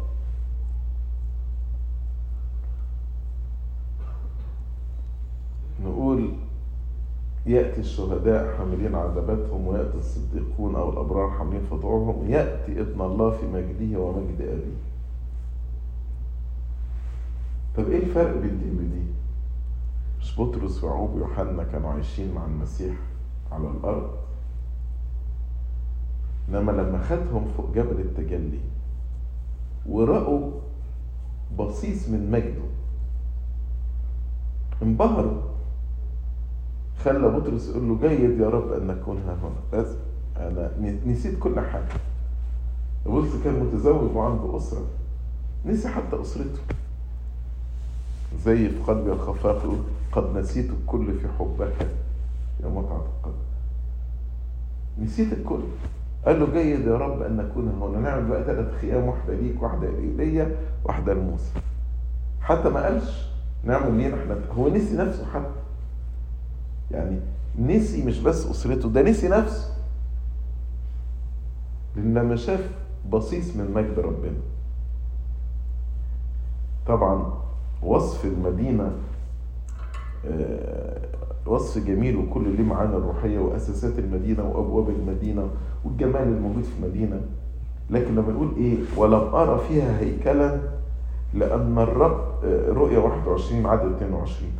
نقول 5.84 6.32
يأتي 7.46 7.80
الشهداء 7.80 8.56
حاملين 8.58 8.94
عذاباتهم 8.94 9.66
ويأتي 9.66 9.98
الصديقون 9.98 10.74
أو 10.74 10.90
الأبرار 10.90 11.30
حاملين 11.30 11.62
فطورهم 11.70 12.30
يأتي 12.30 12.80
ابن 12.80 13.00
الله 13.00 13.30
في 13.30 13.46
مجده 13.46 14.00
ومجد 14.00 14.40
أبيه. 14.40 14.85
طب 17.76 17.90
إيه 17.90 18.02
الفرق 18.02 18.36
بين 18.36 18.58
دي 18.58 18.70
ودي؟ 18.70 19.06
مش 20.20 20.40
بطرس 20.40 20.84
ويعقوب 20.84 21.14
ويوحنا 21.14 21.64
كانوا 21.64 21.90
عايشين 21.90 22.34
مع 22.34 22.44
المسيح 22.44 22.96
على 23.52 23.68
الأرض. 23.68 24.10
إنما 26.48 26.72
لما 26.72 27.02
خدهم 27.02 27.48
فوق 27.56 27.74
جبل 27.74 28.00
التجلي 28.00 28.60
ورأوا 29.86 30.50
بصيص 31.58 32.08
من 32.08 32.30
مجده 32.30 32.66
انبهروا. 34.82 35.42
خلى 37.04 37.28
بطرس 37.28 37.68
يقول 37.68 37.88
له 37.88 38.08
جيد 38.08 38.40
يا 38.40 38.48
رب 38.48 38.72
أن 38.72 38.86
نكون 38.86 39.16
ها 39.16 39.34
هنا. 39.34 39.82
بس 39.82 39.88
أنا 40.36 40.70
نسيت 41.06 41.38
كل 41.38 41.60
حاجة. 41.60 42.00
بطرس 43.06 43.42
كان 43.44 43.64
متزوج 43.64 44.16
وعنده 44.16 44.56
أسرة. 44.56 44.86
نسي 45.66 45.88
حتى 45.88 46.20
أسرته. 46.20 46.60
زي 48.44 48.68
في 48.68 48.78
قلبي 48.86 49.12
الخفاف 49.12 49.64
يقول 49.64 49.78
قد 50.12 50.36
نسيت 50.36 50.70
الكل 50.70 51.18
في 51.18 51.28
حبك 51.38 51.88
يا 52.62 52.68
متعة 52.68 52.96
القلب. 53.16 53.34
نسيت 54.98 55.32
الكل. 55.32 55.60
قال 56.26 56.40
له 56.40 56.46
جيد 56.52 56.86
يا 56.86 56.96
رب 56.96 57.22
أن 57.22 57.36
نكون 57.36 57.68
هنا. 57.68 58.00
نعمل 58.00 58.28
بقى 58.28 58.44
ثلاث 58.44 58.74
خيام 58.80 59.04
واحدة 59.04 59.34
ليك 59.34 59.62
واحدة 59.62 59.88
ليا 60.16 60.56
واحدة 60.84 61.14
لموسى. 61.14 61.50
حتى 62.40 62.68
ما 62.68 62.84
قالش 62.84 63.26
نعمل 63.64 63.94
لينا 63.94 64.22
إحنا 64.22 64.38
هو 64.58 64.68
نسي 64.68 64.96
نفسه 64.96 65.26
حتى. 65.34 65.60
يعني 66.90 67.20
نسي 67.58 68.04
مش 68.04 68.18
بس 68.20 68.46
أسرته 68.46 68.88
ده 68.88 69.02
نسي 69.02 69.28
نفسه. 69.28 69.76
لأن 71.96 72.14
لما 72.14 72.36
شاف 72.36 72.70
بصيص 73.10 73.56
من 73.56 73.70
مجد 73.74 73.98
ربنا 73.98 74.38
طبعا 76.86 77.32
وصف 77.86 78.24
المدينة 78.24 78.90
وصف 81.46 81.84
جميل 81.84 82.16
وكل 82.16 82.48
ليه 82.56 82.64
معانا 82.64 82.96
الروحية 82.96 83.38
وأساسات 83.38 83.98
المدينة 83.98 84.42
وأبواب 84.44 84.88
المدينة 84.88 85.48
والجمال 85.84 86.22
الموجود 86.22 86.62
في 86.62 86.70
المدينة 86.84 87.20
لكن 87.90 88.14
لما 88.14 88.32
يقول 88.32 88.48
إيه؟ 88.56 88.76
ولم 88.96 89.34
أرى 89.34 89.60
فيها 89.68 89.98
هيكلا 90.00 90.58
لأن 91.34 91.78
الرب 91.78 92.20
رؤيا 92.68 92.98
21 92.98 93.66
عدد 93.66 93.92
22 93.92 94.50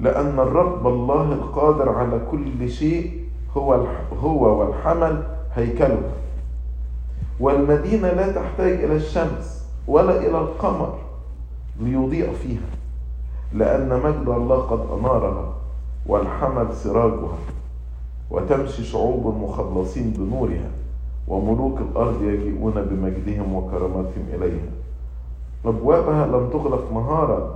لأن 0.00 0.38
الرب 0.38 0.86
الله 0.86 1.32
القادر 1.32 1.88
على 1.88 2.20
كل 2.30 2.70
شيء 2.70 3.20
هو 3.56 3.86
هو 4.22 4.60
والحمل 4.60 5.22
هيكله 5.54 6.02
والمدينة 7.40 8.08
لا 8.08 8.32
تحتاج 8.32 8.72
إلى 8.84 8.96
الشمس 8.96 9.66
ولا 9.88 10.18
إلى 10.18 10.38
القمر. 10.38 10.98
ليضيء 11.80 12.32
فيها 12.32 12.70
لأن 13.52 14.00
مجد 14.04 14.28
الله 14.28 14.56
قد 14.56 14.98
أنارها 14.98 15.52
والحمل 16.06 16.74
سراجها 16.74 17.38
وتمشي 18.30 18.84
شعوب 18.84 19.36
مخلصين 19.42 20.10
بنورها 20.10 20.70
وملوك 21.28 21.78
الأرض 21.80 22.22
يجيئون 22.22 22.72
بمجدهم 22.74 23.54
وكرامتهم 23.54 24.26
إليها. 24.34 24.70
أبوابها 25.64 26.26
لم 26.26 26.50
تغلق 26.50 26.92
نهارا 26.92 27.54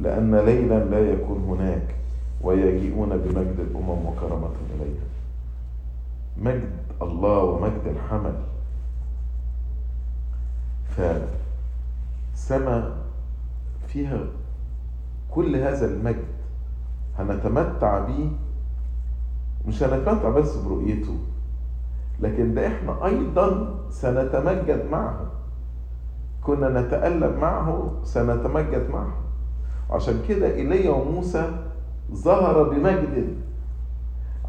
لأن 0.00 0.34
ليلا 0.34 0.84
لا 0.84 1.12
يكون 1.12 1.44
هناك 1.48 1.94
ويجيئون 2.42 3.08
بمجد 3.08 3.60
الأمم 3.60 4.06
وكرامتهم 4.06 4.66
إليها. 4.76 5.06
مجد 6.38 6.70
الله 7.02 7.38
ومجد 7.38 7.86
الحمل. 7.86 8.34
فسما 12.36 12.99
فيها 13.92 14.18
كل 15.30 15.56
هذا 15.56 15.86
المجد 15.86 16.24
هنتمتع 17.18 17.98
به 17.98 18.32
مش 19.66 19.82
هنتمتع 19.82 20.28
بس 20.30 20.56
برؤيته 20.56 21.16
لكن 22.20 22.54
ده 22.54 22.66
إحنا 22.66 23.06
أيضا 23.06 23.78
سنتمجد 23.90 24.86
معه. 24.90 25.26
كنا 26.42 26.80
نتألم 26.80 27.40
معه 27.40 27.92
سنتمجد 28.04 28.90
معه. 28.90 29.12
عشان 29.90 30.22
كده 30.28 30.54
إيليا 30.54 30.90
وموسى 30.90 31.50
ظهر 32.12 32.62
بمجد. 32.62 33.36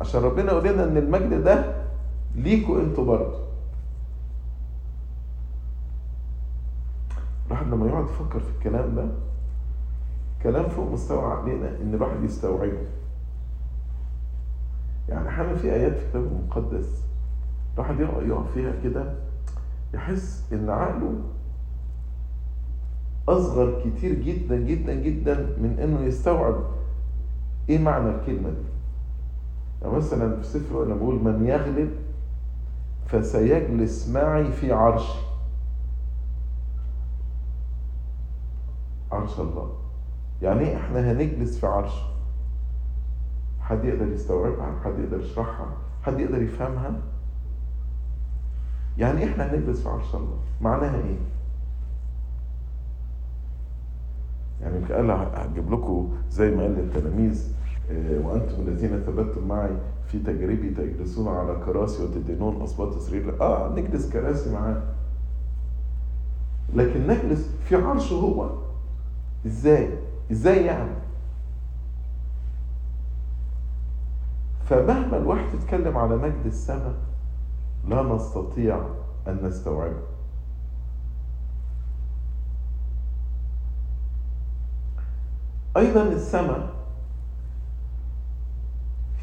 عشان 0.01 0.21
ربنا 0.21 0.51
يقول 0.51 0.67
لنا 0.67 0.83
إن 0.83 0.97
المجد 0.97 1.43
ده 1.43 1.75
ليكوا 2.35 2.79
أنتوا 2.81 3.05
برضه. 3.05 3.39
الواحد 7.47 7.67
لما 7.67 7.87
يقعد 7.87 8.05
يفكر 8.05 8.39
في 8.39 8.49
الكلام 8.57 8.95
ده 8.95 9.05
كلام 10.43 10.69
فوق 10.69 10.91
مستوى 10.91 11.25
عقلنا 11.25 11.69
إن 11.81 11.93
الواحد 11.93 12.23
يستوعبه. 12.23 12.87
يعني 15.09 15.29
أحيانا 15.29 15.55
في 15.55 15.73
آيات 15.73 15.91
في 15.97 16.05
الكتاب 16.05 16.23
المقدس 16.23 17.03
الواحد 17.73 17.99
يقف 17.99 18.51
فيها 18.53 18.73
كده 18.83 19.13
يحس 19.93 20.53
إن 20.53 20.69
عقله 20.69 21.13
أصغر 23.29 23.81
كتير 23.81 24.13
جدا 24.13 24.55
جدا 24.55 24.93
جدا 24.93 25.35
من 25.35 25.79
إنه 25.83 26.01
يستوعب 26.01 26.55
إيه 27.69 27.79
معنى 27.79 28.09
الكلمة 28.09 28.49
دي. 28.49 28.65
يعني 29.81 29.95
مثلا 29.95 30.41
في 30.41 30.43
سفر 30.43 30.83
أنا 30.83 30.95
بقول 30.95 31.15
من 31.23 31.45
يغلب 31.45 31.91
فسيجلس 33.05 34.09
معي 34.09 34.51
في 34.51 34.71
عرشي. 34.71 35.19
عرش 39.11 39.39
الله. 39.39 39.71
يعني 40.41 40.59
إيه 40.59 40.77
إحنا 40.77 41.11
هنجلس 41.11 41.59
في 41.59 41.67
عرش. 41.67 41.93
حد 43.61 43.85
يقدر 43.85 44.07
يستوعبها؟ 44.07 44.79
حد 44.83 44.99
يقدر 44.99 45.19
يشرحها؟ 45.19 45.67
حد 46.03 46.19
يقدر 46.19 46.41
يفهمها؟ 46.41 46.91
يعني 48.97 49.23
إحنا 49.23 49.53
هنجلس 49.53 49.81
في 49.83 49.89
عرش 49.89 50.15
الله. 50.15 50.37
معناها 50.61 50.95
إيه؟ 50.95 51.17
يعني 54.61 54.85
قال 54.85 55.11
هجيب 55.11 55.71
لكم 55.73 56.09
زي 56.29 56.51
ما 56.55 56.61
قال 56.63 56.71
للتلاميذ 56.71 57.53
وأنتم 58.23 58.61
الذين 58.67 58.99
ثبتتم 58.99 59.47
معي 59.47 59.71
في 60.07 60.19
تجربي 60.19 60.69
تجلسون 60.69 61.27
على 61.27 61.55
كراسي 61.65 62.03
وتدينون 62.03 62.61
أصوات 62.61 62.95
اسرائيل 62.95 63.41
آه 63.41 63.73
نجلس 63.75 64.09
كراسي 64.09 64.53
معاه. 64.53 64.81
لكن 66.75 67.07
نجلس 67.07 67.49
في 67.63 67.75
عرشه 67.75 68.13
هو. 68.13 68.49
إزاي؟ 69.45 69.89
إزاي 70.31 70.65
يعني؟ 70.65 70.91
فمهما 74.69 75.17
الواحد 75.17 75.53
يتكلم 75.53 75.97
على 75.97 76.15
مجد 76.15 76.45
السماء 76.45 76.93
لا 77.87 78.03
نستطيع 78.03 78.85
أن 79.27 79.39
نستوعبه. 79.43 80.01
أيضا 85.77 86.03
السماء 86.03 86.73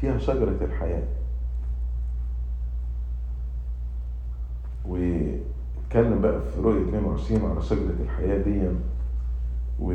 فيها 0.01 0.17
شجرة 0.17 0.57
الحياة. 0.65 1.03
واتكلم 4.85 6.21
بقى 6.21 6.41
في 6.41 6.61
رؤية 6.61 6.81
22 6.89 7.51
على 7.51 7.61
شجرة 7.61 7.95
الحياة 8.03 8.37
دي. 8.43 8.69
و 9.79 9.91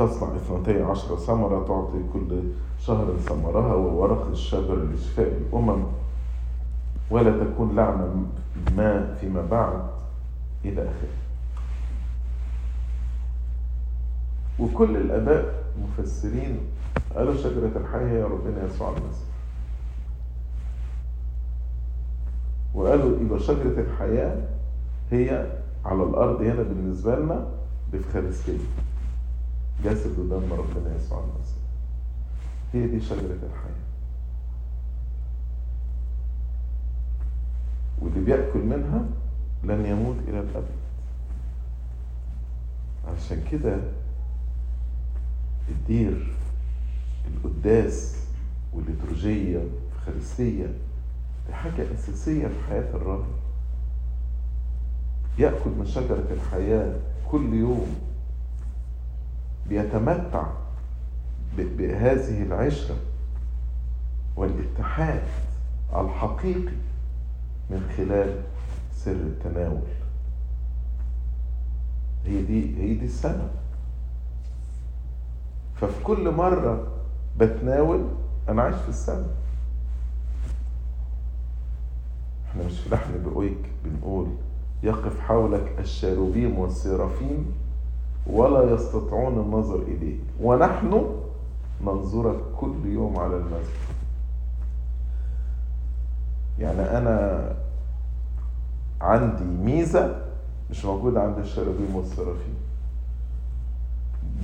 تصنع 0.00 0.36
اثنتي 0.36 0.82
عشر 0.82 1.16
ثمرة 1.16 1.66
تعطي 1.68 2.02
كل 2.12 2.42
شهر 2.78 3.16
ثمرها 3.16 3.74
وورق 3.74 4.26
الشجر 4.30 4.84
لشفاء 4.84 5.28
الأمم. 5.28 5.82
ولا 7.10 7.44
تكون 7.44 7.76
لعنة 7.76 8.24
ما 8.76 9.14
فيما 9.14 9.46
بعد 9.50 9.82
إلى 10.64 10.82
آخره. 10.82 11.16
وكل 14.58 14.96
الآباء 14.96 15.64
مفسرين 15.82 16.58
قالوا 17.16 17.34
شجرة 17.34 17.70
الحياة 17.76 18.08
هي 18.08 18.22
ربنا 18.22 18.64
يسوع 18.66 18.88
المسيح. 18.88 19.30
وقالوا 22.74 23.20
يبقى 23.20 23.38
شجرة 23.38 23.80
الحياة 23.80 24.36
هي 25.10 25.46
على 25.84 26.02
الأرض 26.02 26.42
هنا 26.42 26.62
بالنسبة 26.62 27.16
لنا 27.16 27.46
الإفخارستية 27.94 28.58
جسد 29.84 30.18
ودم 30.18 30.52
ربنا 30.52 30.96
يسوع 30.96 31.18
المسيح 31.18 31.60
هي 32.72 32.86
دي 32.86 33.00
شجرة 33.00 33.38
الحياة. 33.42 33.80
واللي 38.02 38.20
بيأكل 38.20 38.58
منها 38.58 39.04
لن 39.64 39.86
يموت 39.86 40.16
إلى 40.28 40.40
الأبد. 40.40 40.80
عشان 43.16 43.44
كده 43.50 43.76
الدير 45.68 46.34
القداس 47.26 48.16
والليتورجية 48.72 49.58
والفخارستية 49.58 50.66
دي 51.46 51.54
حاجة 51.54 51.94
أساسية 51.94 52.46
في 52.48 52.60
حياة 52.68 52.94
الراهب 52.96 53.24
يأكل 55.38 55.70
من 55.78 55.86
شجرة 55.86 56.26
الحياة 56.30 56.96
كل 57.30 57.54
يوم. 57.54 58.09
بيتمتع 59.70 60.46
بهذه 61.56 62.42
العشرة 62.42 62.96
والاتحاد 64.36 65.22
الحقيقي 65.96 66.72
من 67.70 67.90
خلال 67.96 68.42
سر 68.92 69.10
التناول. 69.10 69.82
هي 72.26 72.42
دي 72.42 72.82
هي 72.82 72.94
دي 72.94 73.04
السنة. 73.04 73.48
ففي 75.74 76.04
كل 76.04 76.30
مرة 76.30 76.86
بتناول 77.38 78.04
أنا 78.48 78.62
عايش 78.62 78.76
في 78.76 78.88
السنة. 78.88 79.26
إحنا 82.50 82.64
مش 82.66 82.80
في 82.80 82.90
لحن 82.94 83.22
بقويك 83.24 83.70
بنقول 83.84 84.26
يقف 84.82 85.20
حولك 85.20 85.74
الشاروبيم 85.78 86.58
والسيرافيم 86.58 87.52
ولا 88.26 88.74
يستطيعون 88.74 89.38
النظر 89.38 89.82
إليك 89.82 90.20
ونحن 90.40 91.06
ننظرك 91.82 92.40
كل 92.56 92.86
يوم 92.86 93.16
على 93.18 93.36
المسجد. 93.36 93.90
يعني 96.58 96.98
أنا 96.98 97.56
عندي 99.00 99.44
ميزة 99.44 100.22
مش 100.70 100.84
موجودة 100.84 101.22
عند 101.22 101.38
الشاروبيم 101.38 101.96
والسرافيم 101.96 102.54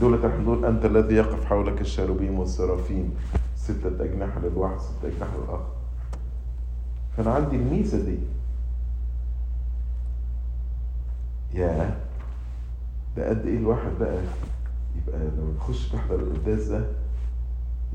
دولة 0.00 0.36
نقول 0.42 0.64
أنت 0.64 0.84
الذي 0.84 1.14
يقف 1.14 1.44
حولك 1.44 1.80
الشاروبيم 1.80 2.38
والسرافيم 2.38 3.14
ستة 3.56 4.04
أجنحة 4.04 4.40
للواحد 4.40 4.78
ستة 4.78 5.08
أجنحة 5.08 5.36
للآخر. 5.36 5.66
فأنا 7.16 7.34
عندي 7.34 7.56
الميزة 7.56 8.04
دي. 8.04 8.18
يا 11.54 12.05
ده 13.16 13.28
قد 13.28 13.46
إيه 13.46 13.58
الواحد 13.58 13.90
بقى 14.00 14.18
يبقى 14.96 15.18
لما 15.20 15.52
تخش 15.58 15.88
تحضر 15.88 16.14
القداس 16.14 16.64
ده 16.66 16.84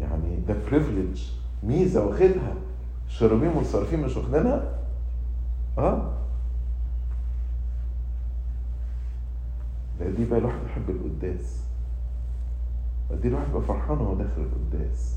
يعني 0.01 0.35
ده 0.47 0.55
privilege 0.71 1.23
ميزة 1.63 2.05
واخدها. 2.05 2.53
الشاروبيم 3.07 3.57
والسرافيم 3.57 4.01
مش 4.01 4.17
واخدينها 4.17 4.79
آه. 5.77 6.13
ده 9.99 10.09
دي 10.09 10.25
بقى 10.25 10.39
الواحد 10.39 10.57
يحب 10.65 10.89
القداس. 10.89 11.61
دي 13.21 13.27
الواحد 13.27 13.49
يبقى 13.49 13.61
فرحان 13.61 13.97
وهو 13.97 14.13
داخل 14.15 14.41
القداس. 14.41 15.15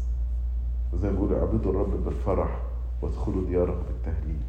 وزي 0.92 1.08
ما 1.08 1.12
بيقولوا 1.14 1.38
اعبدوا 1.40 1.72
الرب 1.72 2.04
بالفرح 2.04 2.60
وادخلوا 3.02 3.46
دياره 3.46 3.82
بالتهليل. 3.88 4.40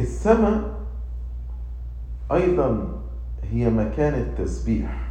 السماء 0.00 0.80
أيضا 2.32 2.88
هي 3.50 3.70
مكان 3.70 4.14
التسبيح. 4.14 5.10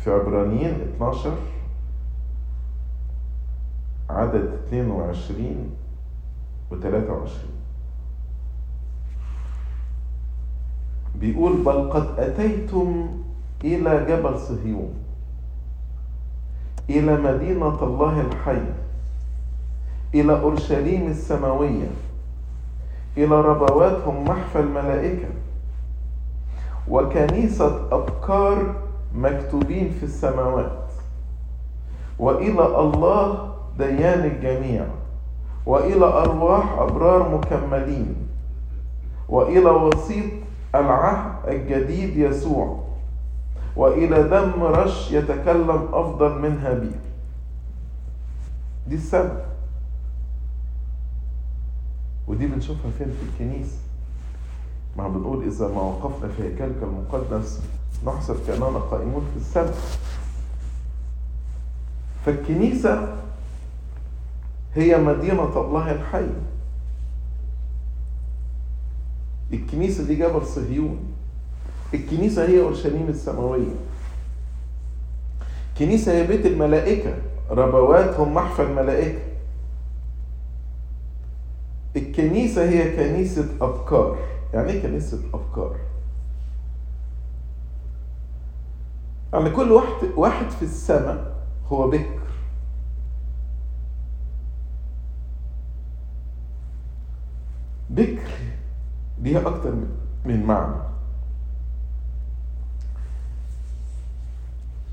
في 0.00 0.10
عبرانيين 0.10 0.74
12 0.96 1.32
عدد 4.10 4.58
22 4.68 5.70
و 6.70 6.76
23 6.76 7.50
بيقول 11.14 11.62
بل 11.64 11.90
قد 11.92 12.18
أتيتم 12.18 13.06
إلى 13.64 14.06
جبل 14.08 14.38
صهيون 14.38 14.94
إلى 16.90 17.16
مدينة 17.16 17.82
الله 17.82 18.20
الحي. 18.20 18.62
إلى 20.14 20.40
أورشليم 20.40 21.06
السماوية 21.10 21.90
إلى 23.16 23.40
ربواتهم 23.40 24.24
محفى 24.24 24.60
الملائكة 24.60 25.28
وكنيسة 26.88 27.88
أبكار 27.92 28.74
مكتوبين 29.14 29.90
في 29.90 30.02
السماوات 30.02 30.78
وإلى 32.18 32.80
الله 32.80 33.52
ديان 33.78 34.24
الجميع 34.24 34.84
وإلى 35.66 36.04
أرواح 36.04 36.72
أبرار 36.78 37.28
مكملين 37.38 38.14
وإلى 39.28 39.70
وسيط 39.70 40.32
العهد 40.74 41.48
الجديد 41.48 42.16
يسوع 42.16 42.78
وإلى 43.76 44.22
دم 44.22 44.62
رش 44.62 45.12
يتكلم 45.12 45.88
أفضل 45.92 46.38
من 46.38 46.58
هابيل 46.58 47.00
دي 48.86 48.94
السبب 48.94 49.51
ودي 52.28 52.46
بنشوفها 52.46 52.90
فين؟ 52.98 53.06
في 53.06 53.22
الكنيسة. 53.44 53.76
ما 54.96 55.08
بنقول 55.08 55.46
إذا 55.46 55.68
ما 55.68 55.80
وقفنا 55.80 56.28
في 56.28 56.42
هيكلك 56.42 56.82
المقدس 56.82 57.60
نحسب 58.06 58.36
كأننا 58.46 58.66
قائمون 58.66 59.26
في 59.34 59.40
السبت 59.40 59.74
فالكنيسة 62.26 63.16
هي 64.74 64.96
مدينة 64.98 65.60
الله 65.60 65.92
الحي. 65.92 66.26
الكنيسة 69.52 70.06
دي 70.06 70.14
جبل 70.14 70.46
صهيون. 70.46 70.98
الكنيسة 71.94 72.46
هي 72.48 72.60
أورشليم 72.60 73.06
السماوية. 73.08 73.74
الكنيسة 75.72 76.12
هي 76.12 76.26
بيت 76.26 76.46
الملائكة. 76.46 77.14
ربواتهم 77.50 78.34
محفى 78.34 78.62
الملائكة. 78.62 79.31
الكنيسة 81.96 82.68
هي 82.70 82.96
كنيسة 82.96 83.48
أبكار 83.60 84.18
يعني 84.54 84.70
إيه 84.72 84.82
كنيسة 84.82 85.20
أبكار؟ 85.34 85.76
يعني 89.32 89.50
كل 89.50 89.72
واحد 89.72 90.06
واحد 90.16 90.50
في 90.50 90.62
السماء 90.62 91.36
هو 91.68 91.90
بكر. 91.90 92.22
بكر 97.90 98.30
ليها 99.18 99.40
أكتر 99.48 99.74
من 100.24 100.46
معنى. 100.46 100.82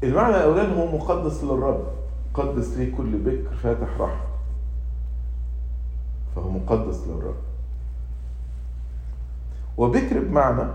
المعنى 0.04 0.36
الأولاني 0.36 0.76
هو 0.76 0.98
مقدس 0.98 1.44
للرب. 1.44 1.84
قدس 2.34 2.78
ليه 2.78 2.96
كل 2.98 3.18
بكر 3.18 3.56
فاتح 3.56 3.90
رحم 4.00 4.29
فهو 6.36 6.50
مقدس 6.50 7.08
للرب. 7.08 7.36
وبكر 9.78 10.20
بمعنى 10.20 10.70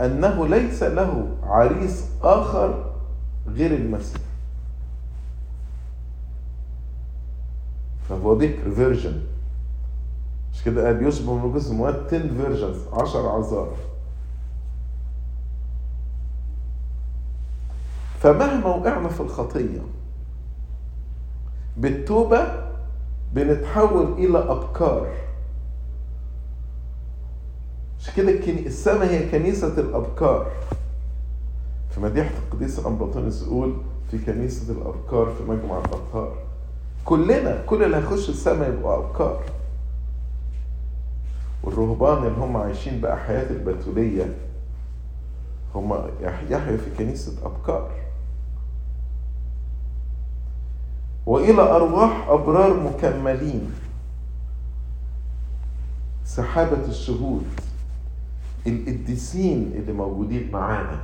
أنه 0.00 0.46
ليس 0.46 0.82
له 0.82 1.36
عريس 1.42 2.06
آخر 2.22 2.92
غير 3.46 3.74
المسيح. 3.74 4.20
فهو 8.08 8.34
بكر 8.34 8.70
virgin 8.74 9.22
مش 10.52 10.62
كده 10.64 10.86
قال 10.86 11.06
يشبه 11.06 11.34
ملكوت 11.34 11.52
السماوات 11.52 12.06
10 12.06 12.18
virgins 12.18 12.86
10 12.92 13.28
عذارى. 13.28 13.72
فمهما 18.20 18.66
وقعنا 18.66 19.08
في 19.08 19.20
الخطية 19.20 19.80
بالتوبة 21.76 22.71
بنتحول 23.32 24.12
إلى 24.12 24.38
أبكار. 24.38 25.08
عشان 28.00 28.14
كده 28.16 28.30
السماء 28.66 29.04
هي 29.10 29.30
كنيسة 29.30 29.80
الأبكار. 29.80 30.50
في 31.90 32.00
مديحة 32.00 32.30
القديس 32.46 32.78
الأنبطونيوس 32.78 33.42
يقول 33.42 33.74
في 34.10 34.18
كنيسة 34.18 34.72
الأبكار 34.72 35.26
في 35.26 35.42
مجمع 35.42 35.78
الأطهار 35.78 36.38
كلنا 37.04 37.62
كل 37.66 37.84
اللي 37.84 37.96
هيخش 37.96 38.28
السماء 38.28 38.68
يبقوا 38.70 38.96
أبكار. 38.96 39.42
والرهبان 41.62 42.16
اللي 42.26 42.38
هم 42.38 42.56
عايشين 42.56 43.00
بقى 43.00 43.16
حياة 43.18 43.50
البتولية 43.50 44.34
هم 45.74 45.94
يحيوا 46.20 46.76
في 46.76 46.90
كنيسة 46.98 47.32
أبكار. 47.46 47.90
وإلى 51.26 51.62
أرواح 51.62 52.28
أبرار 52.28 52.80
مكملين. 52.80 53.70
سحابة 56.24 56.86
الشهود 56.88 57.44
القديسين 58.66 59.72
اللي 59.74 59.92
موجودين 59.92 60.50
معانا. 60.52 61.00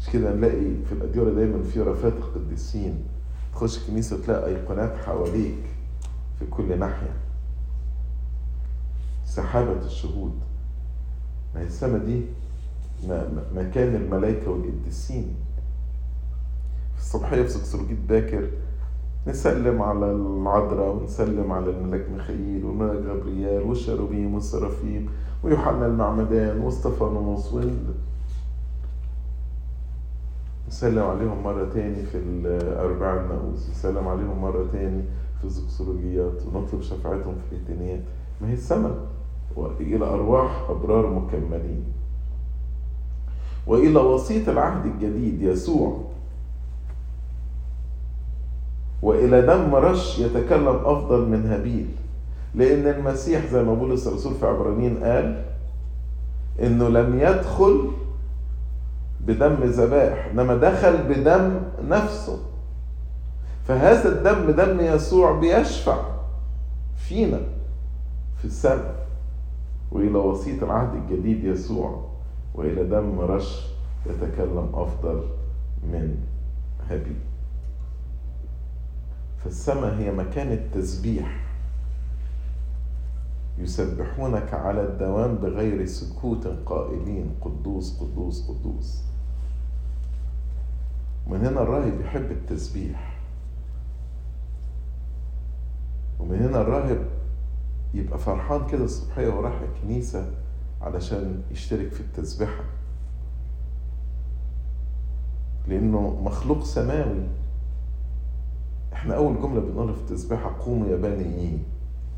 مش 0.00 0.08
كده 0.10 0.32
نلاقي 0.34 0.74
في 0.88 0.92
الأديرة 0.92 1.30
دايما 1.30 1.62
في 1.62 1.80
رفات 1.80 2.12
القديسين. 2.12 3.04
تخش 3.54 3.78
كنيسة 3.86 4.22
تلاقي 4.26 4.46
أيقونات 4.46 4.96
حواليك 5.06 5.58
في 6.38 6.46
كل 6.46 6.78
ناحية. 6.78 7.16
سحابة 9.24 9.86
الشهود. 9.86 10.32
ما 11.54 11.60
هي 11.60 11.66
السما 11.66 11.98
دي 11.98 12.22
مكان 13.54 13.94
الملائكة 13.94 14.50
والقديسين. 14.50 15.34
الصبحية 17.02 17.42
في 17.42 17.48
سكسروجيت 17.48 17.98
باكر 18.08 18.48
نسلم 19.26 19.82
على 19.82 20.12
العذراء 20.12 20.94
ونسلم 20.96 21.52
على 21.52 21.70
الملاك 21.70 22.10
ميخائيل 22.10 22.64
والملاك 22.64 23.04
غبريال 23.06 23.62
والشاروبيم 23.62 24.34
والسرافيم 24.34 25.08
ويوحنا 25.44 25.86
المعمدان 25.86 26.60
واستفانوس 26.60 27.54
نسلم 30.68 31.02
عليهم 31.02 31.42
مرة 31.42 31.68
تاني 31.74 32.02
في 32.02 32.18
الأربعاء 32.18 33.22
الناموس 33.22 33.70
نسلم 33.70 34.08
عليهم 34.08 34.42
مرة 34.42 34.66
تاني 34.72 35.02
في 35.38 35.44
الزكسولوجيات 35.44 36.46
ونطلب 36.46 36.82
شفاعتهم 36.82 37.34
في 37.50 37.56
الإتنيات 37.56 38.00
ما 38.40 38.48
هي 38.48 38.54
السماء 38.54 38.96
وإلى 39.56 40.04
أرواح 40.04 40.66
أبرار 40.70 41.10
مكملين. 41.10 41.84
وإلى 43.66 44.00
وسيط 44.00 44.48
العهد 44.48 44.86
الجديد 44.86 45.42
يسوع. 45.42 46.00
وإلى 49.02 49.42
دم 49.42 49.74
رش 49.74 50.18
يتكلم 50.18 50.76
أفضل 50.84 51.28
من 51.28 51.46
هابيل. 51.46 51.86
لأن 52.54 52.86
المسيح 52.86 53.46
زي 53.46 53.62
ما 53.62 53.74
بولس 53.74 54.06
الرسول 54.06 54.34
في 54.34 54.46
عبرانيين 54.46 55.04
قال 55.04 55.44
إنه 56.62 56.88
لم 56.88 57.18
يدخل 57.18 57.90
بدم 59.20 59.54
ذبائح 59.62 60.26
إنما 60.26 60.56
دخل 60.56 60.96
بدم 61.08 61.60
نفسه. 61.88 62.38
فهذا 63.68 64.08
الدم 64.08 64.50
دم 64.50 64.80
يسوع 64.80 65.40
بيشفع 65.40 65.98
فينا 66.96 67.40
في 68.38 68.44
السماء 68.44 69.06
وإلى 69.92 70.18
وسيط 70.18 70.62
العهد 70.62 70.94
الجديد 70.94 71.44
يسوع 71.44 72.04
وإلى 72.54 72.84
دم 72.84 73.20
رش 73.20 73.66
يتكلم 74.06 74.68
أفضل 74.74 75.20
من 75.92 76.16
هابيل. 76.90 77.31
فالسماء 79.44 79.94
هي 79.94 80.12
مكان 80.12 80.52
التسبيح. 80.52 81.42
يسبحونك 83.58 84.54
على 84.54 84.82
الدوام 84.82 85.34
بغير 85.34 85.86
سكوت 85.86 86.46
قائلين 86.66 87.34
قدوس 87.40 88.00
قدوس 88.00 88.50
قدوس. 88.50 89.02
من 91.26 91.46
هنا 91.46 91.62
الراهب 91.62 92.00
يحب 92.00 92.30
التسبيح. 92.30 93.18
ومن 96.20 96.42
هنا 96.42 96.60
الراهب 96.60 97.06
يبقى 97.94 98.18
فرحان 98.18 98.66
كده 98.66 98.84
الصبحية 98.84 99.28
وراح 99.28 99.60
الكنيسة 99.60 100.30
علشان 100.80 101.42
يشترك 101.50 101.92
في 101.92 102.00
التسبيحة. 102.00 102.64
لأنه 105.68 106.20
مخلوق 106.24 106.64
سماوي. 106.64 107.41
إحنا 108.92 109.16
أول 109.16 109.40
جملة 109.42 109.60
بنقولها 109.60 109.94
في 109.94 110.00
التسبيحة 110.00 110.52
قوموا 110.64 110.88
يا 110.88 110.96
بني؟ 110.96 111.58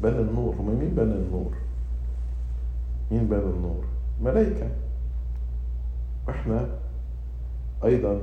بني 0.01 0.18
النور 0.20 0.55
هم 0.55 0.66
مين 0.79 0.89
بني 0.95 1.12
النور؟ 1.14 1.53
مين 3.11 3.27
بني 3.29 3.41
النور؟ 3.41 3.85
ملائكة 4.22 4.70
وإحنا 6.29 6.68
أيضا 7.85 8.20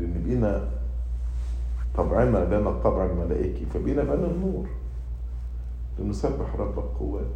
لأن 0.00 0.22
بينا 0.26 0.68
طبعنا 1.96 2.38
لنا 2.44 2.70
الطبع 2.70 3.04
الملائكي 3.06 3.66
فبينا 3.66 4.02
بني 4.02 4.26
النور 4.26 4.66
لنسبح 5.98 6.54
رب 6.58 6.78
القوات 6.78 7.26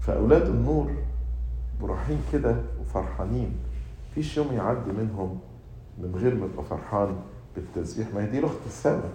فأولاد 0.00 0.46
النور 0.46 0.90
براحين 1.82 2.18
كده 2.32 2.56
وفرحانين 2.80 3.52
فيش 4.14 4.36
يوم 4.36 4.52
يعدي 4.52 4.92
منهم 4.92 5.38
من 5.98 6.14
غير 6.16 6.34
ما 6.34 6.46
يبقى 6.46 6.64
فرحان 6.64 7.16
بالتسبيح 7.56 8.14
ما 8.14 8.24
هي 8.24 8.30
دي 8.30 8.40
لغة 8.40 8.60
السماء 8.66 9.12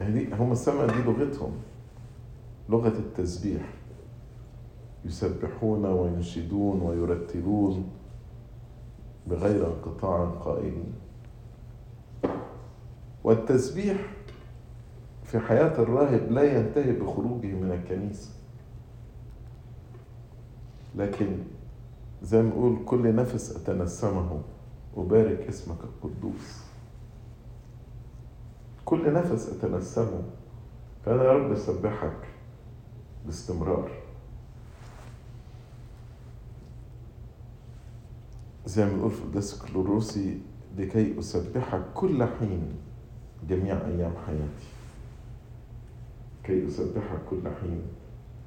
هي 0.00 0.34
هم 0.34 0.52
السماء 0.52 0.86
دي 0.86 1.02
لغتهم 1.02 1.52
لغة 2.68 2.88
التسبيح. 2.88 3.62
يسبحون 5.04 5.86
وينشدون 5.86 6.82
ويرتلون 6.82 7.90
بغير 9.26 9.66
انقطاع 9.66 10.24
قائلين 10.24 10.92
والتسبيح 13.24 13.96
في 15.24 15.38
حياة 15.38 15.82
الراهب 15.82 16.32
لا 16.32 16.58
ينتهي 16.58 16.92
بخروجه 16.92 17.46
من 17.46 17.72
الكنيسة. 17.72 18.30
لكن 20.94 21.38
زي 22.22 22.42
ما 22.42 22.48
نقول 22.48 22.78
كل 22.86 23.14
نفس 23.14 23.56
أتنسمه. 23.56 24.40
أبارك 24.96 25.48
اسمك 25.48 25.78
القدوس. 25.84 26.62
كل 28.84 29.12
نفس 29.12 29.48
أتنسمه 29.48 30.22
فأنا 31.04 31.24
يا 31.24 31.32
رب 31.32 31.52
أسبحك 31.52 32.28
باستمرار. 33.26 33.90
زي 38.66 38.84
ما 38.84 38.92
بنقول 38.92 39.10
في 39.10 39.22
القداس 39.22 39.54
الكلوروسي 39.54 40.40
لكي 40.76 41.18
أسبحك 41.18 41.82
كل 41.94 42.24
حين 42.24 42.76
جميع 43.48 43.86
أيام 43.86 44.12
حياتي. 44.26 44.66
كي 46.44 46.66
أسبحك 46.66 47.20
كل 47.30 47.42
حين 47.60 47.82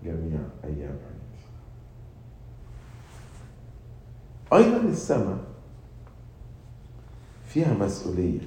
جميع 0.03 0.39
أيام 0.63 0.97
حياتي. 0.99 1.49
أيضا 4.53 4.89
السماء 4.89 5.48
فيها 7.49 7.73
مسؤولية. 7.73 8.39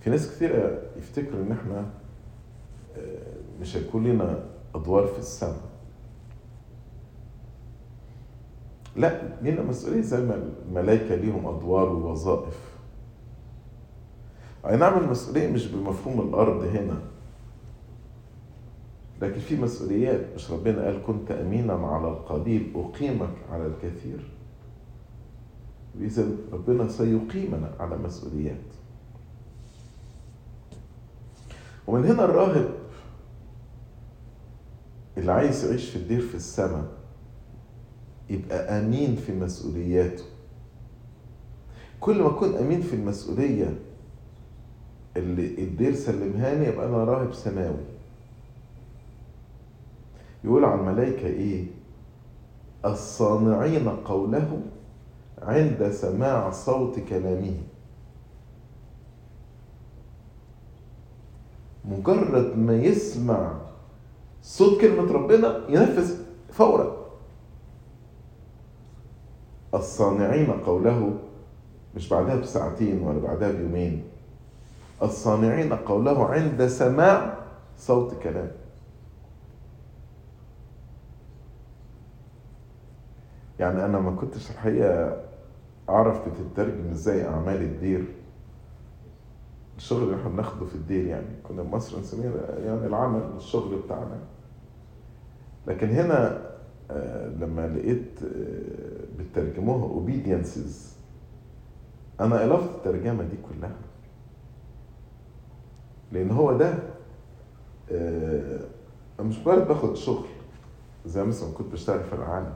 في 0.00 0.10
ناس 0.10 0.28
كثيرة 0.30 0.82
يفتكروا 0.96 1.42
إن 1.42 1.52
إحنا 1.52 1.90
مش 3.60 3.76
هيكون 3.76 4.06
لنا 4.06 4.44
أدوار 4.74 5.06
في 5.06 5.18
السماء. 5.18 5.68
لا 8.96 9.22
لينا 9.42 9.62
مسؤولية 9.62 10.00
زي 10.00 10.20
ما 10.20 10.52
الملائكة 10.68 11.14
ليهم 11.14 11.46
أدوار 11.46 11.88
ووظائف. 11.88 12.78
أي 14.66 14.76
نعم 14.76 14.98
المسؤولية 14.98 15.50
مش 15.50 15.66
بمفهوم 15.66 16.28
الأرض 16.28 16.64
هنا. 16.64 17.00
لكن 19.22 19.40
في 19.40 19.56
مسؤوليات 19.56 20.34
مش 20.34 20.50
ربنا 20.50 20.84
قال 20.84 21.02
كنت 21.06 21.30
أمينا 21.30 21.72
على 21.72 22.08
القليل 22.08 22.72
أقيمك 22.74 23.34
على 23.50 23.66
الكثير. 23.66 24.37
إذا 26.00 26.28
ربنا 26.52 26.88
سيقيمنا 26.88 27.70
على 27.80 27.96
مسؤوليات. 27.98 28.56
ومن 31.86 32.04
هنا 32.04 32.24
الراهب 32.24 32.70
اللي 35.18 35.32
عايز 35.32 35.64
يعيش 35.64 35.90
في 35.90 35.96
الدير 35.96 36.20
في 36.20 36.34
السماء 36.34 36.84
يبقى 38.30 38.78
أمين 38.80 39.16
في 39.16 39.32
مسؤولياته. 39.34 40.24
كل 42.00 42.22
ما 42.22 42.28
أكون 42.28 42.54
أمين 42.56 42.80
في 42.82 42.96
المسؤولية 42.96 43.78
اللي 45.16 45.64
الدير 45.64 45.94
سلمهاني 45.94 46.66
يبقى 46.66 46.86
أنا 46.86 47.04
راهب 47.04 47.34
سماوي. 47.34 47.84
يقول 50.44 50.64
عن 50.64 50.78
الملائكة 50.78 51.26
إيه؟ 51.26 51.64
الصانعين 52.84 53.88
قوله 53.88 54.60
عند 55.42 55.90
سماع 55.90 56.50
صوت 56.50 56.98
كلامه. 56.98 57.56
مجرد 61.84 62.58
ما 62.58 62.76
يسمع 62.76 63.52
صوت 64.42 64.80
كلمة 64.80 65.12
ربنا 65.12 65.60
ينفذ 65.68 66.16
فورا. 66.52 66.96
الصانعين 69.74 70.50
قوله 70.52 71.14
مش 71.96 72.08
بعدها 72.08 72.36
بساعتين 72.36 73.02
ولا 73.02 73.18
بعدها 73.18 73.52
بيومين. 73.52 74.04
الصانعين 75.02 75.72
قوله 75.72 76.26
عند 76.26 76.66
سماع 76.66 77.38
صوت 77.78 78.14
كلام. 78.22 78.50
يعني 83.58 83.84
أنا 83.84 83.98
ما 83.98 84.10
كنتش 84.16 84.50
الحقيقة 84.50 85.27
اعرف 85.88 86.28
بتترجم 86.28 86.90
إزاي 86.90 87.24
أعمال 87.28 87.62
الدير. 87.62 88.04
الشغل 89.76 90.02
اللي 90.02 90.16
إحنا 90.16 90.28
بناخده 90.30 90.66
في 90.66 90.74
الدير 90.74 91.06
يعني 91.06 91.26
كنا 91.48 91.62
مصر 91.62 92.00
نسميه 92.00 92.30
يعني 92.64 92.86
العمل 92.86 93.22
الشغل 93.36 93.78
بتاعنا. 93.78 94.18
لكن 95.66 95.88
هنا 95.88 96.48
آه، 96.90 97.28
لما 97.28 97.68
لقيت 97.68 98.20
آه، 98.22 99.18
بترجموها 99.18 100.06
obediences 100.06 100.70
أنا 102.20 102.44
ألفت 102.44 102.70
الترجمة 102.74 103.22
دي 103.22 103.36
كلها. 103.48 103.76
لأن 106.12 106.30
هو 106.30 106.52
ده 106.56 106.74
آه، 107.92 108.60
مش 109.20 109.38
مجرد 109.38 109.68
باخد 109.68 109.96
شغل 109.96 110.26
زي 111.06 111.24
مثلا 111.24 111.52
كنت 111.52 111.72
بشتغل 111.72 112.00
في 112.04 112.12
العالم. 112.12 112.52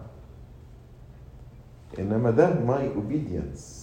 إنما 1.98 2.30
ده 2.30 2.60
my 2.60 2.94
obedience 2.94 3.82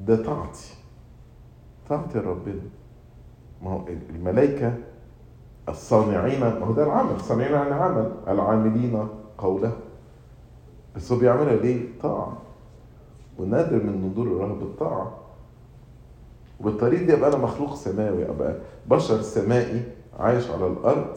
ده 0.00 0.24
طاعتي. 0.24 0.74
طاعتي 1.88 2.18
لربنا 2.18 2.60
ما 3.62 3.70
هو 3.70 3.84
الملائكة 4.10 4.74
الصانعين 5.68 6.40
ما 6.40 6.58
هو 6.64 6.72
ده 6.72 6.82
العمل. 6.84 7.14
الصانعين 7.14 7.52
يعني 7.52 7.74
عمل. 7.74 8.12
العاملين 8.28 9.08
قوله. 9.38 9.72
بس 10.96 11.12
هو 11.12 11.18
بيعملها 11.18 11.56
ليه؟ 11.56 11.88
طاعة. 12.02 12.38
ونذر 13.38 13.82
من 13.82 14.06
نذور 14.10 14.26
الرهبنة 14.26 14.46
الطاعة 14.54 15.18
وبالطريقة 16.60 17.04
دي 17.06 17.14
أبقى 17.14 17.28
أنا 17.30 17.38
مخلوق 17.38 17.74
سماوي 17.74 18.28
أبقى 18.30 18.56
بشر 18.86 19.22
سمائي 19.22 19.82
عايش 20.18 20.50
على 20.50 20.66
الأرض. 20.66 21.16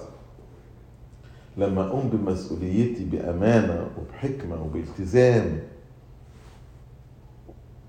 لما 1.58 1.88
أقوم 1.88 2.10
بمسؤوليتي 2.10 3.06
بأمانة 3.06 3.88
وبحكمة 3.98 4.64
وبالتزام 4.64 5.60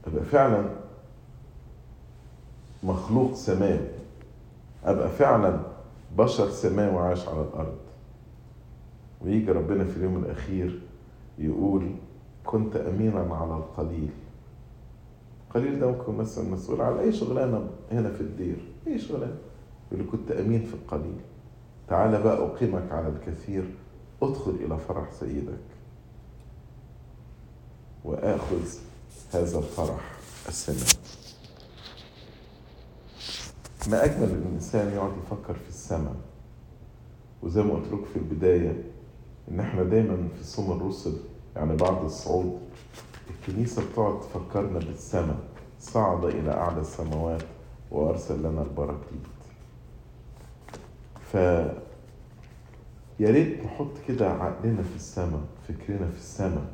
أبقى 0.07 0.25
فعلا 0.25 0.71
مخلوق 2.83 3.35
سماوي. 3.35 3.89
أبقى 4.85 5.09
فعلا 5.09 5.61
بشر 6.19 6.51
سماوي 6.51 6.99
عايش 6.99 7.29
على 7.29 7.41
الأرض. 7.43 7.77
ويجي 9.21 9.53
ربنا 9.53 9.85
في 9.85 9.97
اليوم 9.97 10.25
الأخير 10.25 10.81
يقول 11.39 11.91
كنت 12.45 12.77
أمينا 12.77 13.21
على 13.35 13.55
القليل. 13.55 14.11
القليل 15.49 15.81
ده 15.81 15.87
ممكن 15.91 16.15
مثلا 16.15 16.51
مسؤول 16.51 16.81
على 16.81 17.01
أي 17.01 17.13
شغلانة 17.13 17.69
هنا 17.93 18.11
في 18.11 18.21
الدير 18.21 18.57
أي 18.87 18.99
شغلانة. 18.99 19.37
يقول 19.93 20.07
كنت 20.13 20.31
أمين 20.31 20.63
في 20.63 20.75
القليل. 20.75 21.21
تعال 21.89 22.23
بقى 22.23 22.47
أقيمك 22.47 22.93
على 22.93 23.09
الكثير 23.09 23.75
ادخل 24.23 24.51
إلى 24.51 24.79
فرح 24.79 25.13
سيدك. 25.13 25.59
وآخذ 28.05 28.63
هذا 29.33 29.59
الفرح 29.59 30.13
السماوي 30.49 31.07
ما 33.91 34.05
أجمل 34.05 34.29
الإنسان 34.31 34.93
يقعد 34.93 35.13
يفكر 35.27 35.55
في 35.55 35.69
السماء 35.69 36.15
وزي 37.43 37.63
ما 37.63 37.75
قلت 37.75 37.87
لكم 37.87 38.05
في 38.13 38.19
البداية 38.19 38.83
إن 39.51 39.61
إحنا 39.61 39.83
دايما 39.83 40.29
في 40.39 40.45
صوم 40.45 40.73
الرسل 40.81 41.17
يعني 41.57 41.77
بعد 41.77 42.05
الصعود 42.05 42.61
الكنيسة 43.31 43.83
بتقعد 43.91 44.21
تفكرنا 44.21 44.79
بالسماء 44.79 45.39
صعد 45.81 46.25
إلى 46.25 46.51
أعلى 46.51 46.81
السماوات 46.81 47.43
وأرسل 47.91 48.39
لنا 48.39 48.63
البراكليت 48.63 49.27
ف 51.33 51.35
يا 53.21 53.31
ريت 53.31 53.65
نحط 53.65 53.93
كده 54.09 54.31
عقلنا 54.31 54.83
في 54.83 54.97
السماء 54.97 55.41
فكرنا 55.69 56.09
في 56.11 56.17
السماء 56.17 56.65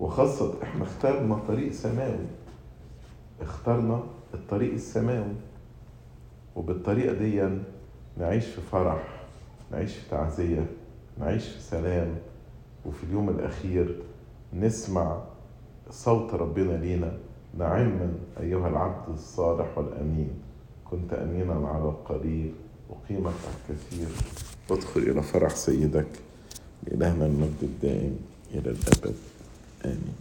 وخاصة 0.00 0.62
إحنا 0.62 0.82
اخترنا 0.84 1.38
طريق 1.48 1.72
سماوي. 1.72 2.26
اخترنا 3.40 4.02
الطريق 4.34 4.72
السماوي. 4.72 5.34
وبالطريقة 6.56 7.14
دي 7.14 7.48
نعيش 8.18 8.44
في 8.46 8.60
فرح 8.60 9.24
نعيش 9.72 9.96
في 9.96 10.10
تعزية 10.10 10.66
نعيش 11.18 11.48
في 11.48 11.60
سلام. 11.60 12.14
وفي 12.86 13.04
اليوم 13.04 13.28
الأخير 13.28 14.02
نسمع 14.54 15.22
صوت 15.90 16.34
ربنا 16.34 16.72
لينا. 16.72 17.12
نعما 17.58 18.14
أيها 18.40 18.68
العبد 18.68 19.08
الصالح 19.08 19.78
والأمين. 19.78 20.30
كنت 20.90 21.12
أمينا 21.12 21.68
على 21.68 21.84
القليل 21.84 22.54
أقيمك 22.92 23.32
الكثير. 23.70 24.08
ادخل 24.70 25.00
إلى 25.00 25.22
فرح 25.22 25.56
سيدك 25.56 26.06
لإلهنا 26.86 27.26
المجد 27.26 27.58
الدائم 27.62 28.18
إلى 28.54 28.70
الأبد. 28.70 29.14
آمين. 29.84 30.14